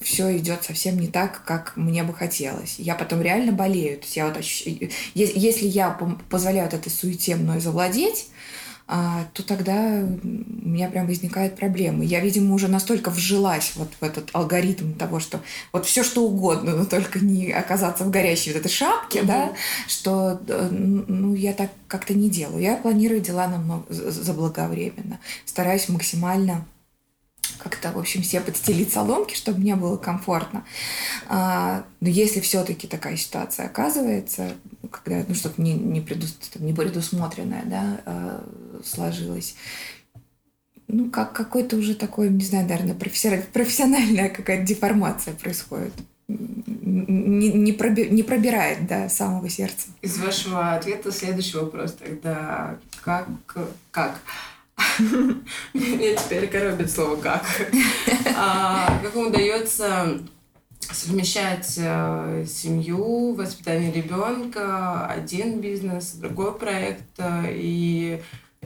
все 0.01 0.37
идет 0.37 0.63
совсем 0.63 0.99
не 0.99 1.07
так, 1.07 1.43
как 1.43 1.75
мне 1.75 2.03
бы 2.03 2.13
хотелось. 2.13 2.75
Я 2.77 2.93
потом 2.93 3.21
реально 3.21 3.51
болею. 3.51 3.97
То 3.97 4.03
есть 4.03 4.15
я 4.15 4.27
вот 4.27 4.37
ощущ... 4.37 4.67
Если 5.15 5.65
я 5.65 5.89
позволяю 6.29 6.67
этой 6.67 6.91
суете 6.91 7.35
мной 7.35 7.59
завладеть, 7.59 8.27
то 8.87 9.43
тогда 9.43 10.03
у 10.03 10.67
меня 10.67 10.89
прям 10.89 11.07
возникают 11.07 11.55
проблемы. 11.55 12.05
Я, 12.05 12.19
видимо, 12.19 12.53
уже 12.53 12.67
настолько 12.67 13.09
вжилась 13.09 13.73
вот 13.75 13.89
в 13.99 14.03
этот 14.03 14.29
алгоритм 14.33 14.93
того, 14.93 15.19
что 15.19 15.41
вот 15.73 15.87
все 15.87 16.03
что 16.03 16.23
угодно, 16.23 16.75
но 16.75 16.85
только 16.85 17.19
не 17.19 17.51
оказаться 17.51 18.03
в 18.03 18.11
горящей 18.11 18.53
вот 18.53 18.59
этой 18.59 18.71
шапке, 18.71 19.19
mm-hmm. 19.19 19.25
да, 19.25 19.53
что 19.87 20.39
э, 20.47 20.69
ну, 20.69 21.33
я 21.33 21.53
так 21.53 21.71
как-то 21.87 22.13
не 22.13 22.29
делаю. 22.29 22.61
Я 22.61 22.77
планирую 22.77 23.21
дела 23.21 23.47
намного 23.47 23.85
заблаговременно. 23.91 25.19
Стараюсь 25.45 25.89
максимально 25.89 26.65
как-то, 27.57 27.91
в 27.91 27.97
общем, 27.97 28.23
себе 28.23 28.41
подстелить 28.41 28.91
соломки, 28.91 29.35
чтобы 29.35 29.59
мне 29.59 29.75
было 29.75 29.97
комфортно. 29.97 30.65
А, 31.27 31.85
но 32.01 32.09
если 32.09 32.39
все-таки 32.39 32.87
такая 32.87 33.17
ситуация 33.17 33.65
оказывается, 33.65 34.51
когда 34.91 35.23
ну, 35.27 35.35
что-то 35.35 35.61
не, 35.61 35.73
не, 35.73 36.01
предус, 36.01 36.37
не 36.55 36.73
предусмотренное 36.73 37.63
да, 37.65 38.01
а, 38.05 38.47
сложилось, 38.83 39.55
ну, 40.87 41.09
как 41.09 41.33
какой-то 41.33 41.77
уже 41.77 41.95
такой, 41.95 42.29
не 42.29 42.43
знаю, 42.43 42.67
наверное, 42.67 42.95
профессиональная 42.95 44.29
какая-то 44.29 44.65
деформация 44.65 45.33
происходит. 45.33 45.93
Не, 46.27 47.51
не, 47.51 47.71
проби, 47.71 48.07
не 48.09 48.23
пробирает 48.23 48.87
до 48.87 49.09
самого 49.09 49.49
сердца. 49.49 49.87
Из 50.01 50.17
вашего 50.17 50.73
ответа 50.73 51.11
следующий 51.11 51.57
вопрос 51.57 51.93
тогда. 51.93 52.77
Как, 53.03 53.27
как 53.91 54.19
Меня 55.73 56.15
теперь 56.15 56.47
коробит 56.47 56.91
слово 56.91 57.15
«как». 57.15 57.43
А, 58.35 58.99
как 59.01 59.15
вам 59.15 59.27
удается 59.27 60.19
совмещать 60.79 61.75
э, 61.77 62.45
семью, 62.47 63.33
воспитание 63.33 63.91
ребенка, 63.91 65.07
один 65.07 65.61
бизнес, 65.61 66.11
другой 66.13 66.53
проект 66.57 67.03
э, 67.17 67.45
и 67.51 68.21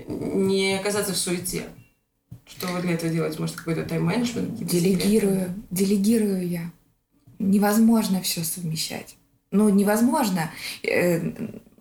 не 0.07 0.77
оказаться 0.79 1.13
в 1.13 1.17
суете? 1.17 1.63
Что 2.45 2.67
вы 2.67 2.81
для 2.81 2.93
этого 2.93 3.11
делаете? 3.11 3.39
Может, 3.39 3.55
какой-то 3.55 3.83
тайм-менеджмент? 3.83 4.55
Делегирую. 4.55 5.39
Секреты? 5.39 5.53
Делегирую 5.71 6.47
я. 6.47 6.71
Невозможно 7.37 8.21
все 8.21 8.43
совмещать. 8.43 9.15
Ну, 9.51 9.69
невозможно. 9.69 10.51
Э, 10.83 11.21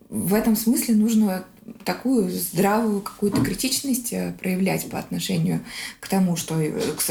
в 0.09 0.33
этом 0.33 0.55
смысле 0.55 0.95
нужно 0.95 1.45
такую 1.83 2.29
здравую 2.31 3.01
какую-то 3.01 3.41
критичность 3.41 4.13
э, 4.13 4.33
проявлять 4.39 4.89
по 4.89 4.97
отношению 4.97 5.61
к 5.99 6.07
тому, 6.07 6.35
что 6.35 6.59
э, 6.59 6.71
к, 6.71 7.03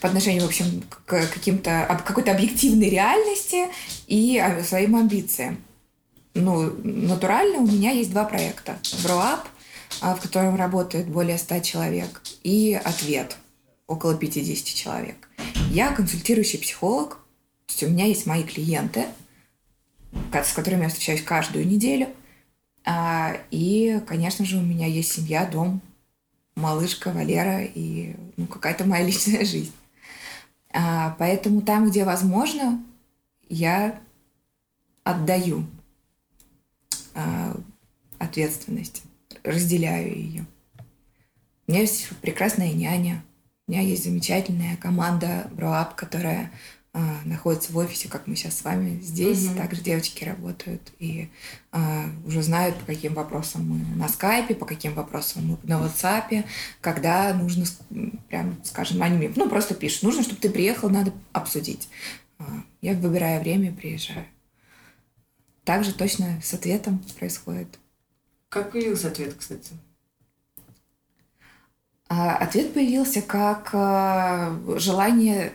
по 0.00 0.08
отношению, 0.08 0.42
в 0.42 0.46
общем, 0.46 0.82
к 0.88 1.28
каким-то 1.28 2.02
какой-то 2.04 2.32
объективной 2.32 2.90
реальности 2.90 3.66
и 4.06 4.42
своим 4.66 4.96
амбициям. 4.96 5.58
Ну, 6.34 6.72
натурально 6.82 7.58
у 7.58 7.66
меня 7.66 7.90
есть 7.90 8.10
два 8.10 8.24
проекта. 8.24 8.78
Броап, 9.02 9.48
в 10.00 10.20
котором 10.20 10.56
работает 10.56 11.08
более 11.08 11.38
100 11.38 11.60
человек, 11.60 12.22
и 12.42 12.80
Ответ, 12.82 13.36
около 13.86 14.14
50 14.14 14.66
человек. 14.66 15.28
Я 15.70 15.92
консультирующий 15.92 16.58
психолог, 16.58 17.18
то 17.66 17.72
есть 17.72 17.82
у 17.82 17.88
меня 17.88 18.06
есть 18.06 18.26
мои 18.26 18.42
клиенты, 18.42 19.06
с 20.32 20.52
которыми 20.52 20.82
я 20.82 20.88
встречаюсь 20.88 21.22
каждую 21.22 21.66
неделю– 21.66 22.08
а, 22.84 23.36
и, 23.50 24.00
конечно 24.06 24.44
же, 24.44 24.58
у 24.58 24.62
меня 24.62 24.86
есть 24.86 25.12
семья, 25.12 25.46
дом, 25.46 25.80
малышка, 26.56 27.12
Валера 27.12 27.62
и 27.62 28.16
ну, 28.36 28.46
какая-то 28.46 28.84
моя 28.84 29.04
личная 29.06 29.44
жизнь. 29.44 29.72
А, 30.72 31.14
поэтому 31.18 31.62
там, 31.62 31.88
где 31.88 32.04
возможно, 32.04 32.82
я 33.48 34.00
отдаю 35.04 35.66
а, 37.14 37.56
ответственность, 38.18 39.02
разделяю 39.44 40.14
ее. 40.14 40.46
У 41.66 41.72
меня 41.72 41.82
есть 41.82 42.08
прекрасная 42.20 42.72
няня, 42.72 43.22
у 43.66 43.72
меня 43.72 43.82
есть 43.82 44.04
замечательная 44.04 44.76
команда 44.76 45.48
Броап, 45.52 45.94
которая 45.94 46.50
а, 46.94 47.20
находятся 47.24 47.72
в 47.72 47.76
офисе, 47.78 48.10
как 48.10 48.26
мы 48.26 48.36
сейчас 48.36 48.58
с 48.58 48.64
вами 48.64 49.00
здесь. 49.00 49.46
Угу. 49.46 49.56
Также 49.56 49.80
девочки 49.80 50.24
работают 50.24 50.92
и 50.98 51.30
а, 51.70 52.04
уже 52.26 52.42
знают, 52.42 52.76
по 52.76 52.84
каким 52.84 53.14
вопросам 53.14 53.66
мы 53.66 53.96
на 53.96 54.08
скайпе, 54.08 54.54
по 54.54 54.66
каким 54.66 54.92
вопросам 54.92 55.46
мы 55.46 55.58
на 55.62 55.80
WhatsApp, 55.80 56.44
когда 56.82 57.32
нужно, 57.32 57.64
прям, 58.28 58.58
скажем, 58.62 59.02
они 59.02 59.28
ну, 59.34 59.48
просто 59.48 59.74
пишут, 59.74 60.02
нужно, 60.02 60.22
чтобы 60.22 60.40
ты 60.40 60.50
приехал, 60.50 60.90
надо 60.90 61.14
обсудить. 61.32 61.88
А, 62.38 62.44
я 62.82 62.92
выбираю 62.92 63.40
время 63.40 63.72
приезжаю. 63.72 64.26
Также 65.64 65.94
точно 65.94 66.40
с 66.42 66.52
ответом 66.52 67.02
происходит. 67.18 67.78
Как 68.52 68.70
появился 68.70 69.08
ответ, 69.08 69.32
кстати? 69.32 69.72
А, 72.10 72.36
ответ 72.36 72.74
появился 72.74 73.22
как 73.22 73.70
а, 73.72 74.60
желание 74.76 75.54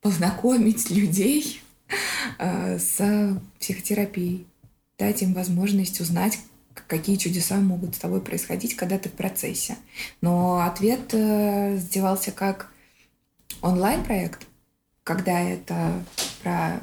познакомить 0.00 0.90
людей 0.90 1.62
э, 2.40 2.80
с 2.80 3.40
психотерапией, 3.60 4.48
дать 4.98 5.22
им 5.22 5.32
возможность 5.32 6.00
узнать, 6.00 6.40
какие 6.88 7.14
чудеса 7.14 7.54
могут 7.58 7.94
с 7.94 7.98
тобой 7.98 8.20
происходить, 8.20 8.74
когда 8.74 8.98
ты 8.98 9.10
в 9.10 9.12
процессе. 9.12 9.76
Но 10.20 10.58
ответ 10.58 11.14
э, 11.14 11.76
сделался 11.76 12.32
как 12.32 12.72
онлайн-проект, 13.62 14.44
когда 15.04 15.40
это 15.40 16.04
про 16.42 16.80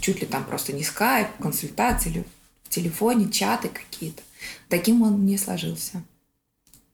чуть 0.00 0.20
ли 0.20 0.26
там 0.26 0.44
просто 0.44 0.74
не 0.74 0.84
скайп, 0.84 1.28
консультации 1.40 2.10
или 2.10 2.24
в 2.64 2.68
телефоне, 2.68 3.30
чаты 3.30 3.70
какие-то. 3.70 4.22
Таким 4.68 5.02
он 5.02 5.24
не 5.24 5.38
сложился. 5.38 6.02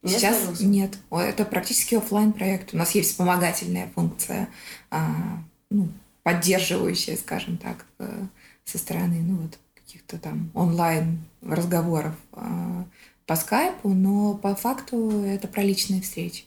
Не 0.03 0.13
Сейчас 0.13 0.37
сложился? 0.39 0.67
нет. 0.67 0.99
Это 1.11 1.45
практически 1.45 1.97
офлайн 1.97 2.33
проект. 2.33 2.75
У 2.75 2.77
нас 2.77 2.95
есть 2.95 3.11
вспомогательная 3.11 3.91
функция, 3.95 4.49
а, 4.91 5.43
ну, 5.71 5.89
поддерживающая, 6.23 7.17
скажем 7.17 7.57
так, 7.59 7.85
э, 7.99 8.27
со 8.65 8.79
стороны 8.79 9.21
ну, 9.21 9.37
вот, 9.37 9.59
каких-то 9.75 10.19
там 10.19 10.51
онлайн 10.55 11.25
разговоров 11.43 12.15
а, 12.33 12.85
по 13.27 13.37
скайпу, 13.37 13.89
но 13.91 14.35
по 14.35 14.55
факту 14.55 15.23
это 15.25 15.49
про 15.49 15.63
личные 15.63 16.01
встречи. 16.01 16.45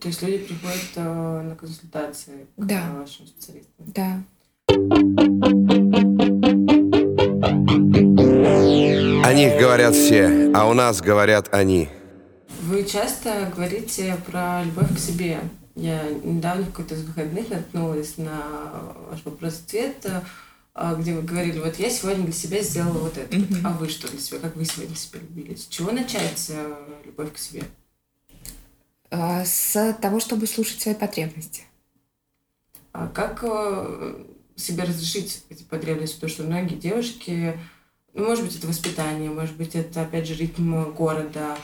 То 0.00 0.08
есть 0.08 0.22
люди 0.22 0.38
приходят 0.44 0.90
э, 0.94 1.42
на 1.42 1.56
консультации 1.56 2.46
к 2.56 2.64
да. 2.64 2.92
вашим 2.92 3.26
специалистам? 3.26 3.74
Да. 3.78 4.22
О 9.32 9.34
них 9.34 9.58
говорят 9.58 9.94
все, 9.94 10.52
а 10.54 10.68
у 10.68 10.74
нас 10.74 11.00
говорят 11.00 11.54
они. 11.54 11.88
Вы 12.60 12.84
часто 12.84 13.50
говорите 13.56 14.14
про 14.26 14.62
любовь 14.62 14.94
к 14.94 14.98
себе. 14.98 15.40
Я 15.74 16.02
недавно 16.22 16.64
в 16.64 16.66
какой-то 16.66 16.96
из 16.96 17.04
выходных 17.04 17.48
наткнулась 17.48 18.18
на 18.18 18.42
ваш 19.08 19.24
вопрос-ответ, 19.24 20.06
а, 20.74 20.96
где 20.96 21.14
вы 21.14 21.22
говорили, 21.22 21.60
вот 21.60 21.78
я 21.78 21.88
сегодня 21.88 22.24
для 22.24 22.34
себя 22.34 22.60
сделала 22.60 22.98
вот 22.98 23.16
это. 23.16 23.34
Mm-hmm. 23.34 23.60
А 23.64 23.72
вы 23.72 23.88
что 23.88 24.06
для 24.06 24.20
себя? 24.20 24.38
Как 24.38 24.54
вы 24.54 24.66
сегодня 24.66 24.94
себя 24.94 25.20
любили? 25.20 25.54
С 25.54 25.66
чего 25.66 25.92
начать 25.92 26.50
э, 26.50 26.74
любовь 27.06 27.32
к 27.32 27.38
себе? 27.38 27.62
А, 29.10 29.46
с 29.46 29.96
того, 30.02 30.20
чтобы 30.20 30.46
слушать 30.46 30.82
свои 30.82 30.94
потребности. 30.94 31.62
А 32.92 33.08
как 33.08 33.40
э, 33.44 34.24
себе 34.56 34.84
разрешить 34.84 35.42
эти 35.48 35.62
потребности? 35.62 36.16
Потому 36.16 36.30
что 36.30 36.42
многие 36.42 36.74
девушки, 36.74 37.58
ну, 38.14 38.26
может 38.26 38.44
быть, 38.44 38.56
это 38.56 38.66
воспитание, 38.66 39.30
может 39.30 39.56
быть, 39.56 39.74
это, 39.74 40.02
опять 40.02 40.26
же, 40.26 40.34
ритм 40.34 40.92
города, 40.92 41.56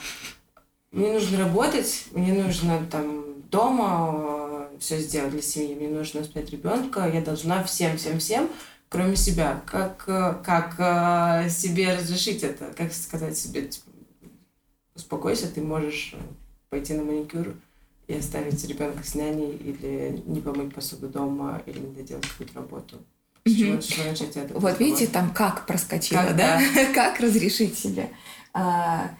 мне 0.91 1.11
нужно 1.13 1.37
работать, 1.37 2.05
мне 2.11 2.33
нужно 2.33 2.85
там 2.89 3.41
дома 3.51 4.69
э, 4.71 4.77
все 4.79 4.99
сделать 4.99 5.31
для 5.31 5.41
семьи, 5.41 5.75
мне 5.75 5.87
нужно 5.87 6.21
воспитать 6.21 6.49
ребенка, 6.49 7.07
я 7.07 7.21
должна 7.21 7.63
всем, 7.63 7.97
всем, 7.97 8.17
всем, 8.17 8.49
кроме 8.89 9.15
себя. 9.15 9.61
Как, 9.67 10.03
э, 10.07 10.35
как 10.43 10.75
э, 10.79 11.49
себе 11.49 11.95
разрешить 11.95 12.43
это? 12.43 12.73
Как 12.75 12.91
сказать 12.93 13.37
себе, 13.37 13.67
типа, 13.67 13.85
успокойся, 14.95 15.47
ты 15.47 15.61
можешь 15.61 16.15
пойти 16.69 16.93
на 16.93 17.03
маникюр 17.03 17.53
и 18.07 18.15
оставить 18.15 18.67
ребенка 18.67 19.03
с 19.03 19.13
няней 19.13 19.55
или 19.55 20.23
не 20.25 20.41
помыть 20.41 20.73
посуду 20.73 21.07
дома 21.07 21.61
или 21.67 21.79
не 21.79 21.93
доделать 21.93 22.27
какую-то 22.27 22.55
работу. 22.55 22.97
С 23.49 23.57
чего, 23.57 23.81
с 23.81 23.85
чего 23.85 24.09
начать 24.09 24.37
это? 24.37 24.59
Вот 24.59 24.79
видите, 24.79 25.07
там 25.07 25.31
как 25.31 25.65
проскочило, 25.65 26.19
как, 26.19 26.35
да? 26.37 26.61
да? 26.75 26.85
как 26.93 27.19
разрешить 27.19 27.77
себе? 27.77 28.09
А, 28.53 29.11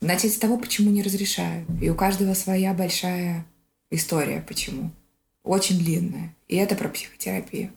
Начать 0.00 0.34
с 0.34 0.38
того, 0.38 0.58
почему 0.58 0.90
не 0.90 1.02
разрешаю. 1.02 1.64
И 1.80 1.88
у 1.88 1.94
каждого 1.94 2.34
своя 2.34 2.74
большая 2.74 3.46
история, 3.90 4.44
почему. 4.46 4.90
Очень 5.42 5.78
длинная. 5.78 6.34
И 6.48 6.56
это 6.56 6.74
про 6.74 6.88
психотерапию. 6.88 7.72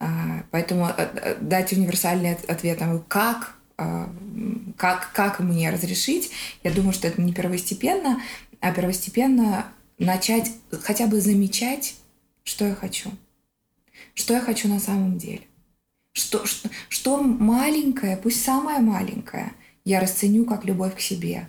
А, 0.00 0.42
поэтому 0.50 0.86
э, 0.88 0.92
э, 0.96 1.36
дать 1.40 1.72
универсальный 1.72 2.34
ответ 2.34 2.80
на 2.80 2.98
как, 2.98 3.54
а, 3.76 4.12
как, 4.76 5.12
как 5.12 5.40
мне 5.40 5.70
разрешить, 5.70 6.30
я 6.64 6.72
думаю, 6.72 6.92
что 6.92 7.08
это 7.08 7.20
не 7.22 7.32
первостепенно, 7.32 8.20
а 8.60 8.72
первостепенно 8.72 9.66
начать 9.98 10.50
хотя 10.82 11.06
бы 11.06 11.20
замечать, 11.20 11.94
что 12.44 12.66
я 12.66 12.74
хочу. 12.74 13.10
Что 14.18 14.34
я 14.34 14.40
хочу 14.40 14.66
на 14.66 14.80
самом 14.80 15.16
деле. 15.16 15.42
Что, 16.12 16.44
что, 16.44 16.68
что 16.88 17.22
маленькое, 17.22 18.16
пусть 18.16 18.44
самое 18.44 18.80
маленькое, 18.80 19.52
я 19.84 20.00
расценю 20.00 20.44
как 20.44 20.64
любовь 20.64 20.96
к 20.96 21.00
себе. 21.00 21.48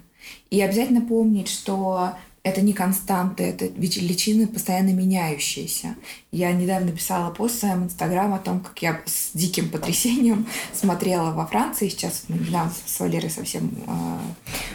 И 0.51 0.61
обязательно 0.61 1.01
помнить, 1.01 1.47
что 1.47 2.13
это 2.43 2.61
не 2.61 2.73
константы, 2.73 3.43
это 3.43 3.65
личины 3.65 4.45
постоянно 4.45 4.91
меняющиеся. 4.91 5.95
Я 6.31 6.51
недавно 6.51 6.91
писала 6.91 7.31
пост 7.31 7.55
в 7.55 7.59
своем 7.59 7.85
инстаграм 7.85 8.31
о 8.35 8.39
том, 8.39 8.59
как 8.59 8.79
я 8.83 9.01
с 9.03 9.31
диким 9.33 9.71
потрясением 9.71 10.45
смотрела 10.73 11.31
во 11.31 11.47
Франции. 11.47 11.89
Сейчас 11.89 12.25
мы 12.27 12.37
недавно 12.37 12.71
с 12.85 12.99
Валерой 12.99 13.31
совсем 13.31 13.71
э, 13.87 14.19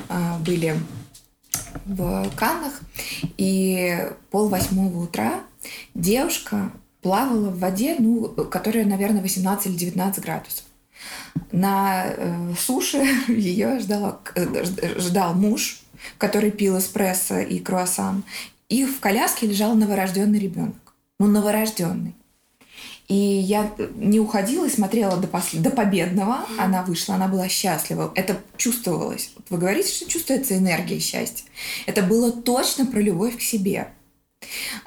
э, 0.08 0.38
были 0.40 0.76
в 1.84 2.28
Каннах. 2.34 2.80
И 3.38 4.10
пол 4.32 4.48
восьмого 4.48 5.04
утра 5.04 5.44
девушка 5.94 6.72
плавала 7.04 7.50
в 7.50 7.58
воде, 7.58 7.96
ну, 7.98 8.28
которая, 8.28 8.86
наверное, 8.86 9.20
18 9.20 9.66
или 9.66 9.76
19 9.76 10.24
градусов. 10.24 10.64
На 11.52 12.06
э, 12.06 12.54
суше 12.58 13.04
ее 13.28 13.78
ждала, 13.78 14.20
э, 14.34 14.64
ждал 14.98 15.34
муж, 15.34 15.82
который 16.16 16.50
пил 16.50 16.78
эспрессо 16.78 17.40
и 17.40 17.58
круассан. 17.58 18.24
И 18.70 18.86
в 18.86 19.00
коляске 19.00 19.46
лежал 19.46 19.74
новорожденный 19.74 20.38
ребенок. 20.38 20.94
Ну, 21.18 21.26
новорожденный. 21.26 22.14
И 23.08 23.14
я 23.14 23.70
не 23.96 24.18
уходила 24.18 24.64
и 24.64 24.70
смотрела 24.70 25.18
до, 25.18 25.26
посл... 25.26 25.58
до 25.58 25.68
победного. 25.68 26.46
Она 26.58 26.82
вышла, 26.84 27.16
она 27.16 27.28
была 27.28 27.48
счастлива. 27.50 28.12
Это 28.14 28.38
чувствовалось. 28.56 29.30
Вы 29.50 29.58
говорите, 29.58 29.92
что 29.92 30.08
чувствуется 30.08 30.56
энергия 30.56 30.98
счастья. 31.00 31.44
Это 31.84 32.00
было 32.00 32.32
точно 32.32 32.86
про 32.86 33.00
любовь 33.00 33.36
к 33.36 33.42
себе. 33.42 33.88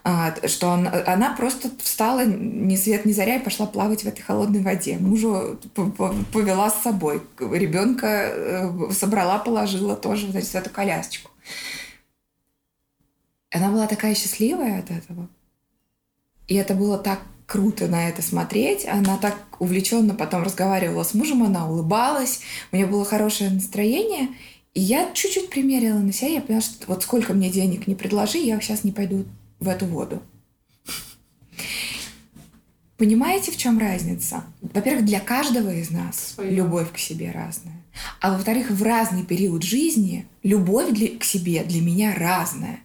А, 0.04 0.36
что 0.48 0.68
он, 0.68 0.88
она 0.88 1.34
просто 1.36 1.70
встала 1.82 2.26
ни 2.26 2.76
свет 2.76 3.06
ни 3.06 3.12
заря 3.12 3.36
и 3.36 3.44
пошла 3.44 3.66
плавать 3.66 4.04
в 4.04 4.08
этой 4.08 4.22
холодной 4.22 4.62
воде. 4.62 4.98
Мужу 4.98 5.60
повела 5.76 6.70
с 6.70 6.82
собой. 6.82 7.22
Ребенка 7.40 8.08
э, 8.08 8.92
собрала, 8.92 9.40
положила 9.40 9.96
тоже 9.96 10.32
значит, 10.32 10.50
в 10.50 10.56
эту 10.56 10.70
колясочку. 10.70 11.32
Она 13.52 13.72
была 13.72 13.88
такая 13.88 14.14
счастливая 14.16 14.80
от 14.80 14.92
этого. 14.92 15.30
И 16.48 16.56
это 16.56 16.74
было 16.74 16.98
так 16.98 17.20
круто 17.46 17.88
на 17.88 18.10
это 18.10 18.22
смотреть. 18.22 18.86
Она 18.86 19.18
так 19.18 19.36
увлеченно 19.60 20.14
потом 20.14 20.44
разговаривала 20.44 21.04
с 21.04 21.14
мужем, 21.14 21.44
она 21.44 21.68
улыбалась, 21.68 22.42
у 22.72 22.76
нее 22.76 22.86
было 22.86 23.06
хорошее 23.06 23.50
настроение. 23.50 24.30
И 24.74 24.82
я 24.82 25.12
чуть-чуть 25.14 25.50
примерила 25.50 25.98
на 25.98 26.14
себя, 26.14 26.30
я 26.34 26.42
поняла, 26.42 26.62
что 26.62 26.86
вот 26.88 27.02
сколько 27.02 27.34
мне 27.34 27.50
денег 27.50 27.88
не 27.88 27.96
предложи, 27.96 28.38
я 28.38 28.60
сейчас 28.62 28.84
не 28.84 28.92
пойду 28.92 29.26
в 29.60 29.68
эту 29.68 29.86
воду. 29.86 30.22
Понимаете, 32.98 33.52
в 33.52 33.58
чем 33.58 33.78
разница? 33.78 34.44
Во-первых, 34.62 35.06
для 35.06 35.20
каждого 35.20 35.72
из 35.72 35.92
нас 35.92 36.34
Своя. 36.34 36.50
любовь 36.50 36.92
к 36.92 36.98
себе 36.98 37.32
разная. 37.32 37.84
А 38.20 38.32
во-вторых, 38.32 38.72
в 38.72 38.82
разный 38.82 39.24
период 39.24 39.64
жизни 39.64 40.28
любовь 40.42 40.92
для, 40.92 41.18
к 41.18 41.24
себе 41.24 41.64
для 41.64 41.82
меня 41.82 42.16
разная. 42.16 42.80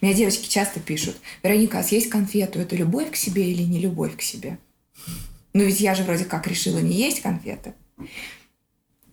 Меня 0.00 0.14
девочки 0.14 0.48
часто 0.48 0.80
пишут, 0.80 1.16
Вероника, 1.42 1.78
а 1.78 1.82
съесть 1.82 2.08
конфету– 2.08 2.58
это 2.60 2.74
любовь 2.76 3.10
к 3.10 3.16
себе 3.16 3.50
или 3.50 3.62
не 3.62 3.78
любовь 3.80 4.16
к 4.16 4.22
себе? 4.22 4.58
Ну 5.52 5.64
ведь 5.64 5.80
я 5.80 5.94
же 5.94 6.02
вроде 6.04 6.24
как 6.24 6.46
решила 6.46 6.78
не 6.78 6.94
есть 6.94 7.20
конфеты. 7.20 7.74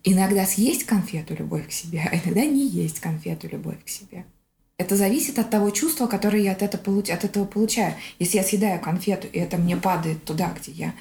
Иногда 0.04 0.46
съесть 0.46 0.84
конфету– 0.84 1.34
любовь 1.38 1.68
к 1.68 1.72
себе, 1.72 2.08
а 2.10 2.16
иногда 2.16 2.44
не 2.44 2.66
есть 2.66 3.00
конфету– 3.00 3.48
любовь 3.52 3.84
к 3.84 3.88
себе. 3.88 4.24
Это 4.78 4.96
зависит 4.96 5.40
от 5.40 5.50
того 5.50 5.70
чувства, 5.70 6.06
которое 6.06 6.40
я 6.40 6.52
от 6.52 6.82
получ... 6.84 7.10
от 7.10 7.24
этого 7.24 7.44
получаю. 7.44 7.94
Если 8.20 8.38
я 8.38 8.44
съедаю 8.44 8.80
конфету, 8.80 9.26
и 9.26 9.38
это 9.38 9.56
мне 9.56 9.76
падает 9.76 10.24
туда, 10.24 10.54
где 10.58 10.70
я 10.70 10.94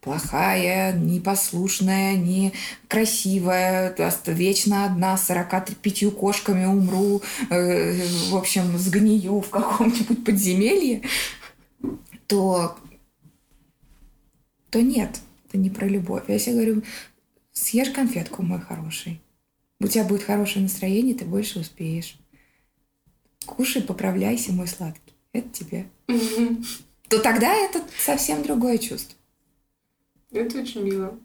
плохая, 0.00 0.94
непослушная, 0.94 2.16
некрасивая, 2.16 3.94
вечно 4.26 4.86
одна, 4.86 5.18
с 5.18 5.26
45 5.26 6.14
кошками 6.14 6.64
умру, 6.64 7.20
э, 7.50 8.06
в 8.30 8.36
общем, 8.36 8.78
сгнию 8.78 9.42
в 9.42 9.50
каком-нибудь 9.50 10.24
подземелье, 10.24 11.02
то, 12.26 12.78
то 14.70 14.80
нет, 14.80 15.20
это 15.46 15.58
не 15.58 15.68
про 15.68 15.86
любовь. 15.86 16.24
Я 16.28 16.38
себе 16.38 16.54
говорю, 16.54 16.82
съешь 17.52 17.90
конфетку, 17.90 18.42
мой 18.42 18.60
хороший. 18.60 19.20
У 19.78 19.88
тебя 19.88 20.04
будет 20.04 20.22
хорошее 20.22 20.62
настроение, 20.62 21.14
ты 21.14 21.26
больше 21.26 21.58
успеешь. 21.58 22.18
Кушай, 23.46 23.82
поправляйся, 23.82 24.52
мой 24.52 24.66
сладкий. 24.66 25.14
Это 25.32 25.48
тебе. 25.50 25.88
То 27.08 27.18
тогда 27.20 27.54
это 27.54 27.82
совсем 27.98 28.42
другое 28.42 28.78
чувство. 28.78 29.16
Это 30.30 30.60
очень 30.60 30.82
мило. 30.82 31.18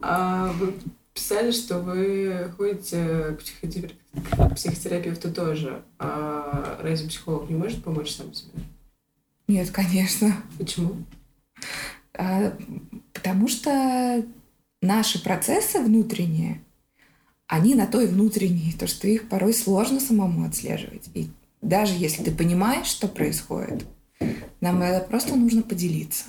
А 0.00 0.52
вы 0.52 0.74
писали, 1.14 1.50
что 1.52 1.78
вы 1.78 2.52
ходите 2.56 3.38
к 3.38 4.54
психотерапевту 4.54 5.32
тоже. 5.32 5.82
А 5.98 6.78
разве 6.82 7.08
психолог 7.08 7.48
не 7.48 7.56
может 7.56 7.82
помочь 7.82 8.12
сам 8.12 8.34
себе? 8.34 8.52
Нет, 9.48 9.70
конечно. 9.70 10.36
Почему? 10.58 10.96
А, 12.14 12.56
потому 13.12 13.48
что 13.48 14.24
наши 14.82 15.22
процессы 15.22 15.80
внутренние, 15.80 16.62
они 17.46 17.74
на 17.74 17.86
то 17.86 18.00
и 18.00 18.06
внутренние, 18.06 18.72
то, 18.72 18.86
что 18.86 19.06
их 19.06 19.28
порой 19.28 19.54
сложно 19.54 20.00
самому 20.00 20.46
отслеживать. 20.46 21.08
И 21.14 21.28
даже 21.60 21.94
если 21.94 22.22
ты 22.22 22.30
понимаешь, 22.30 22.86
что 22.86 23.08
происходит, 23.08 23.86
нам 24.60 24.82
это 24.82 25.04
просто 25.06 25.36
нужно 25.36 25.62
поделиться. 25.62 26.24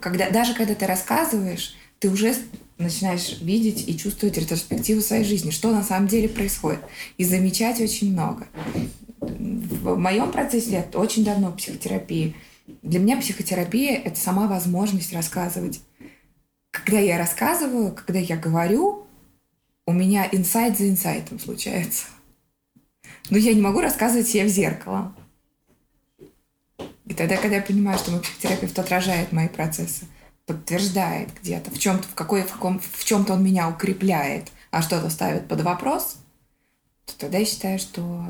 Когда, 0.00 0.30
даже 0.30 0.54
когда 0.54 0.74
ты 0.74 0.86
рассказываешь, 0.86 1.74
ты 1.98 2.10
уже 2.10 2.34
начинаешь 2.78 3.38
видеть 3.40 3.88
и 3.88 3.96
чувствовать 3.96 4.36
ретроспективу 4.38 5.00
своей 5.00 5.24
жизни, 5.24 5.50
что 5.50 5.70
на 5.70 5.84
самом 5.84 6.08
деле 6.08 6.28
происходит, 6.28 6.80
и 7.16 7.24
замечать 7.24 7.80
очень 7.80 8.12
много. 8.12 8.48
В 9.20 9.96
моем 9.96 10.32
процессе 10.32 10.70
я 10.70 10.98
очень 10.98 11.24
давно 11.24 11.52
психотерапии. 11.52 12.34
Для 12.82 12.98
меня 12.98 13.18
психотерапия– 13.18 14.00
это 14.04 14.18
сама 14.18 14.48
возможность 14.48 15.12
рассказывать. 15.12 15.80
Когда 16.72 16.98
я 16.98 17.18
рассказываю, 17.18 17.94
когда 17.94 18.18
я 18.18 18.36
говорю, 18.36 19.06
у 19.86 19.92
меня 19.92 20.28
инсайт 20.30 20.78
за 20.78 20.88
инсайтом 20.88 21.38
случается. 21.38 22.06
Но 23.30 23.38
я 23.38 23.54
не 23.54 23.60
могу 23.60 23.80
рассказывать 23.80 24.28
себе 24.28 24.44
в 24.44 24.48
зеркало. 24.48 25.14
И 27.06 27.14
тогда, 27.14 27.36
когда 27.36 27.56
я 27.56 27.62
понимаю, 27.62 27.98
что 27.98 28.10
мой 28.10 28.20
психотерапевт 28.20 28.78
отражает 28.78 29.32
мои 29.32 29.48
процессы, 29.48 30.06
подтверждает 30.46 31.28
где-то, 31.40 31.70
в 31.70 31.78
чем-то, 31.78 32.08
в 32.08 32.14
какой, 32.14 32.42
в 32.42 32.52
каком, 32.52 32.80
в 32.80 33.04
чем-то 33.04 33.34
он 33.34 33.44
меня 33.44 33.68
укрепляет, 33.68 34.50
а 34.70 34.82
что-то 34.82 35.10
ставит 35.10 35.48
под 35.48 35.62
вопрос, 35.62 36.16
то 37.06 37.16
тогда 37.18 37.38
я 37.38 37.44
считаю, 37.44 37.78
что 37.78 38.24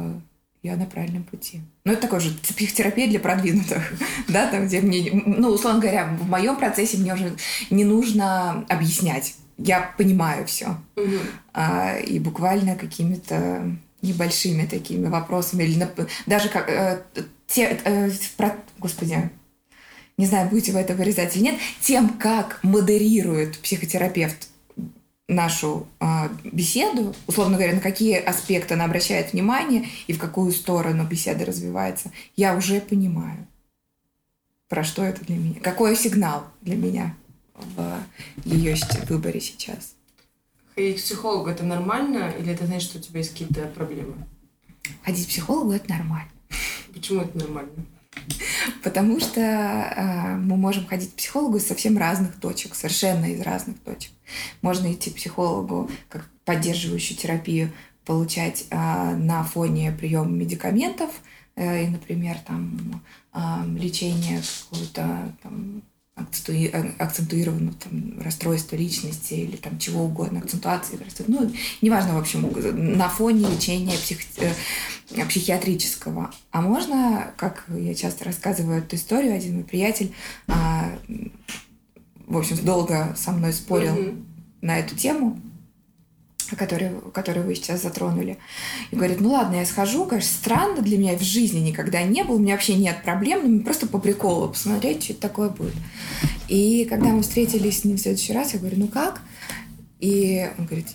я 0.63 0.77
на 0.77 0.87
правильном 0.87 1.25
пути. 1.25 1.61
Ну, 1.85 1.93
это 1.93 2.03
такой 2.03 2.21
же 2.21 2.33
психотерапия 2.35 3.09
для 3.09 3.21
продвинутых, 3.21 3.93
да, 4.29 4.47
там, 4.47 4.67
где 4.67 4.81
мне, 4.81 5.11
ну, 5.13 5.49
условно 5.51 5.81
говоря, 5.81 6.07
в 6.07 6.29
моем 6.29 6.57
процессе 6.57 6.99
мне 6.99 7.15
уже 7.15 7.37
не 7.71 7.85
нужно 7.85 8.65
объяснять, 8.69 9.35
я 9.59 9.93
понимаю 9.97 10.47
все. 10.47 10.77
Угу. 10.97 11.17
А, 11.55 11.97
и 11.99 12.19
буквально 12.19 12.77
какими-то 12.77 13.77
небольшими 14.03 14.67
такими 14.67 15.09
вопросами, 15.09 15.63
или 15.63 15.89
даже 16.27 16.49
как 16.49 16.69
э, 16.69 17.03
те, 17.47 17.81
э, 17.85 18.11
про, 18.37 18.57
господи, 18.79 19.31
не 20.19 20.27
знаю, 20.27 20.49
будете 20.49 20.73
вы 20.73 20.81
это 20.81 20.95
вырезать 20.95 21.37
или 21.37 21.45
нет, 21.45 21.55
тем, 21.81 22.09
как 22.11 22.59
модерирует 22.63 23.59
психотерапевт 23.59 24.49
нашу 25.29 25.87
э, 26.01 26.29
беседу, 26.45 27.15
условно 27.27 27.57
говоря, 27.57 27.75
на 27.75 27.81
какие 27.81 28.17
аспекты 28.17 28.75
она 28.75 28.85
обращает 28.85 29.33
внимание 29.33 29.87
и 30.07 30.13
в 30.13 30.19
какую 30.19 30.53
сторону 30.53 31.05
беседа 31.05 31.45
развивается, 31.45 32.11
я 32.37 32.57
уже 32.57 32.81
понимаю, 32.81 33.47
про 34.69 34.85
что 34.85 35.05
это 35.05 35.25
для 35.25 35.37
меня, 35.37 35.61
какой 35.61 35.97
сигнал 35.97 36.45
для 36.61 36.77
меня 36.77 37.15
в 37.55 38.03
ее 38.45 38.77
выборе 39.09 39.41
сейчас. 39.41 39.95
Ходить 40.75 41.01
к 41.01 41.05
психологу 41.05 41.51
это 41.51 41.65
нормально 41.65 42.33
или 42.39 42.53
это 42.53 42.67
значит, 42.67 42.89
что 42.89 42.99
у 42.99 43.03
тебя 43.03 43.19
есть 43.19 43.33
какие-то 43.33 43.67
проблемы? 43.69 44.15
Ходить 45.05 45.27
к 45.27 45.29
психологу 45.29 45.73
это 45.73 45.91
нормально. 45.91 46.31
Почему 46.93 47.23
это 47.23 47.39
нормально? 47.39 47.87
Потому 48.83 49.21
что 49.21 49.41
э, 49.41 50.37
мы 50.37 50.57
можем 50.57 50.87
ходить 50.87 51.13
к 51.13 51.17
психологу 51.17 51.57
из 51.57 51.67
совсем 51.67 51.99
разных 51.99 52.39
точек, 52.39 52.75
совершенно 52.75 53.27
из 53.27 53.41
разных 53.41 53.79
точек. 53.81 54.13
Можно 54.61 54.93
идти 54.93 55.11
к 55.11 55.17
психологу 55.17 55.91
как 56.09 56.29
поддерживающую 56.45 57.17
терапию 57.17 57.73
получать 58.05 58.67
а, 58.71 59.15
на 59.15 59.45
фоне 59.45 59.93
приема 59.93 60.31
медикаментов, 60.31 61.11
э, 61.55 61.85
и, 61.85 61.89
например, 61.89 62.37
там 62.47 63.03
а, 63.33 63.65
лечение 63.67 64.43
какого-то 64.71 65.33
там 65.43 65.83
акцентуированного 66.15 67.75
там, 67.83 68.21
расстройства 68.21 68.77
личности 68.77 69.35
или 69.35 69.57
там 69.57 69.79
чего 69.79 70.05
угодно, 70.05 70.41
акцентуации, 70.41 70.99
ну, 71.27 71.51
неважно, 71.81 72.15
в 72.15 72.19
общем, 72.19 72.53
на 72.97 73.09
фоне 73.09 73.49
лечения 73.49 73.97
псих... 73.97 74.19
Э, 74.39 74.53
психиатрического. 75.29 76.31
А 76.51 76.63
можно, 76.63 77.33
как 77.37 77.65
я 77.69 77.95
часто 77.95 78.25
рассказываю 78.25 78.79
эту 78.79 78.97
историю, 78.97 79.35
один 79.35 79.57
мой 79.57 79.65
приятель, 79.65 80.15
а, 80.49 80.91
в 82.27 82.39
общем, 82.39 82.57
долго 82.65 83.15
со 83.17 83.33
мной 83.33 83.53
спорил 83.53 83.95
mm-hmm. 83.95 84.25
на 84.63 84.79
эту 84.79 84.97
тему, 84.97 85.39
который, 86.57 86.91
который 87.13 87.43
вы 87.43 87.55
сейчас 87.55 87.83
затронули. 87.83 88.39
И 88.91 88.97
говорит, 88.97 89.21
ну 89.21 89.31
ладно, 89.33 89.57
я 89.57 89.67
схожу, 89.67 90.07
конечно, 90.07 90.31
странно 90.31 90.83
для 90.83 90.99
меня 90.99 91.17
в 91.17 91.23
жизни 91.23 91.61
никогда 91.61 92.03
не 92.03 92.25
было, 92.25 92.37
у 92.37 92.39
меня 92.39 92.55
вообще 92.55 92.75
нет 92.75 93.03
проблем, 93.03 93.57
но 93.59 93.63
просто 93.63 93.87
по 93.87 93.99
приколу 93.99 94.49
посмотреть, 94.49 95.05
что 95.05 95.13
это 95.13 95.23
такое 95.23 95.49
будет. 95.49 95.75
И 96.49 96.85
когда 96.85 97.09
мы 97.09 97.23
встретились 97.23 97.81
с 97.81 97.85
ним 97.85 97.97
в 97.97 98.01
следующий 98.01 98.33
раз, 98.33 98.55
я 98.55 98.61
говорю, 98.61 98.79
ну 98.79 98.89
как? 98.89 99.23
И 100.01 100.51
он 100.59 100.67
говорит, 100.67 100.89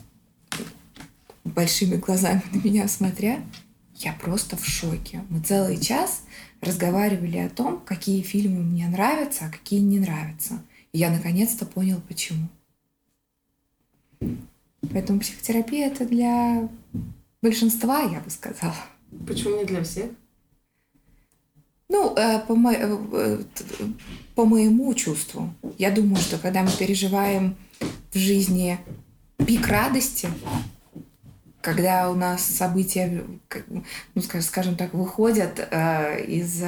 большими 1.44 1.96
глазами 1.96 2.44
на 2.52 2.58
меня 2.58 2.88
смотря, 2.88 3.40
я 3.96 4.14
просто 4.14 4.58
в 4.58 4.66
шоке. 4.66 5.24
Мы 5.30 5.42
целый 5.42 5.80
час 5.80 6.24
разговаривали 6.62 7.38
о 7.38 7.50
том, 7.50 7.82
какие 7.86 8.22
фильмы 8.22 8.64
мне 8.64 8.88
нравятся, 8.88 9.46
а 9.46 9.50
какие 9.50 9.80
не 9.80 10.00
нравятся. 10.00 10.62
И 10.92 11.00
я 11.00 11.10
наконец-то 11.10 11.66
понял, 11.66 12.02
почему. 12.08 12.48
Поэтому 14.82 15.20
психотерапия 15.20 15.88
это 15.88 16.06
для 16.06 16.70
большинства, 17.42 18.02
я 18.02 18.20
бы 18.20 18.30
сказала. 18.30 18.76
Почему 19.26 19.58
не 19.58 19.66
для 19.66 19.84
всех? 19.84 20.12
Ну, 21.90 22.14
э, 22.16 22.40
по, 22.40 22.56
мо... 22.56 22.74
Э, 22.74 22.98
э, 23.12 23.44
по 24.36 24.46
моему 24.46 24.94
чувству, 24.94 25.54
я 25.78 25.90
думаю, 25.90 26.18
что 26.18 26.38
когда 26.38 26.62
мы 26.62 26.70
переживаем 26.72 27.56
в 28.12 28.18
жизни 28.18 28.78
пик 29.38 29.68
радости, 29.68 30.30
когда 31.62 32.10
у 32.10 32.16
нас 32.16 32.44
события, 32.44 33.26
ну, 33.70 34.22
скажем 34.42 34.76
так, 34.76 34.94
выходят 34.94 35.60
из 36.28 36.64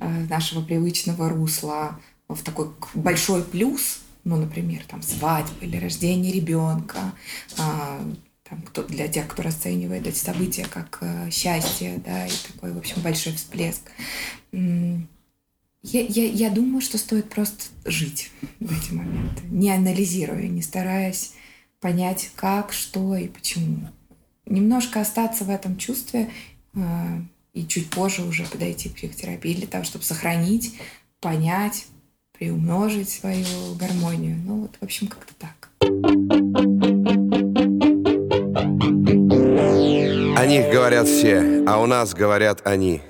нашего 0.00 0.62
привычного 0.62 1.28
русла 1.28 1.98
в 2.28 2.42
такой 2.42 2.70
большой 2.94 3.42
плюс, 3.42 4.00
ну, 4.28 4.36
например, 4.36 4.82
там 4.86 5.00
свадьба 5.00 5.64
или 5.64 5.78
рождение 5.78 6.30
ребенка, 6.30 7.14
а, 7.56 7.98
там, 8.46 8.60
кто, 8.60 8.82
для 8.82 9.08
тех, 9.08 9.26
кто 9.26 9.42
расценивает 9.42 10.06
эти 10.06 10.18
события 10.18 10.66
как 10.66 10.98
э, 11.00 11.30
счастье, 11.30 12.00
да, 12.04 12.26
и 12.26 12.32
такой, 12.52 12.72
в 12.72 12.78
общем, 12.78 13.00
большой 13.00 13.32
всплеск. 13.32 13.80
Я, 14.52 15.00
я, 15.82 16.24
я 16.26 16.50
думаю, 16.50 16.82
что 16.82 16.98
стоит 16.98 17.30
просто 17.30 17.64
жить 17.86 18.30
в 18.60 18.70
эти 18.70 18.92
моменты, 18.92 19.42
не 19.44 19.70
анализируя, 19.70 20.46
не 20.46 20.60
стараясь 20.60 21.32
понять, 21.80 22.30
как, 22.34 22.74
что 22.74 23.16
и 23.16 23.28
почему. 23.28 23.88
Немножко 24.44 25.00
остаться 25.00 25.44
в 25.44 25.50
этом 25.50 25.78
чувстве 25.78 26.30
э, 26.74 26.80
и 27.54 27.66
чуть 27.66 27.88
позже 27.88 28.24
уже 28.24 28.44
подойти 28.44 28.90
к 28.90 28.96
психотерапии 28.96 29.54
для 29.54 29.66
того, 29.66 29.84
чтобы 29.84 30.04
сохранить, 30.04 30.74
понять, 31.20 31.86
приумножить 32.38 33.10
свою 33.10 33.74
гармонию. 33.78 34.36
Ну 34.46 34.62
вот, 34.62 34.70
в 34.80 34.84
общем, 34.84 35.08
как-то 35.08 35.34
так. 35.38 35.70
О 40.36 40.46
них 40.46 40.72
говорят 40.72 41.08
все, 41.08 41.64
а 41.66 41.82
у 41.82 41.86
нас 41.86 42.14
говорят 42.14 42.62
они. 42.64 43.02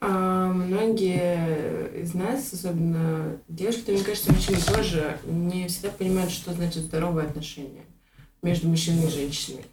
А 0.00 0.52
многие 0.52 2.02
из 2.02 2.14
нас, 2.14 2.52
особенно 2.52 3.36
девушки, 3.48 3.90
мне 3.92 4.02
кажется, 4.02 4.32
мужчины 4.32 4.58
тоже 4.60 5.18
не 5.24 5.68
всегда 5.68 5.90
понимают, 5.90 6.32
что 6.32 6.52
значит 6.52 6.82
здоровые 6.84 7.28
отношения 7.28 7.84
между 8.42 8.68
мужчиной 8.68 9.06
и 9.06 9.10
женщиной. 9.10 9.64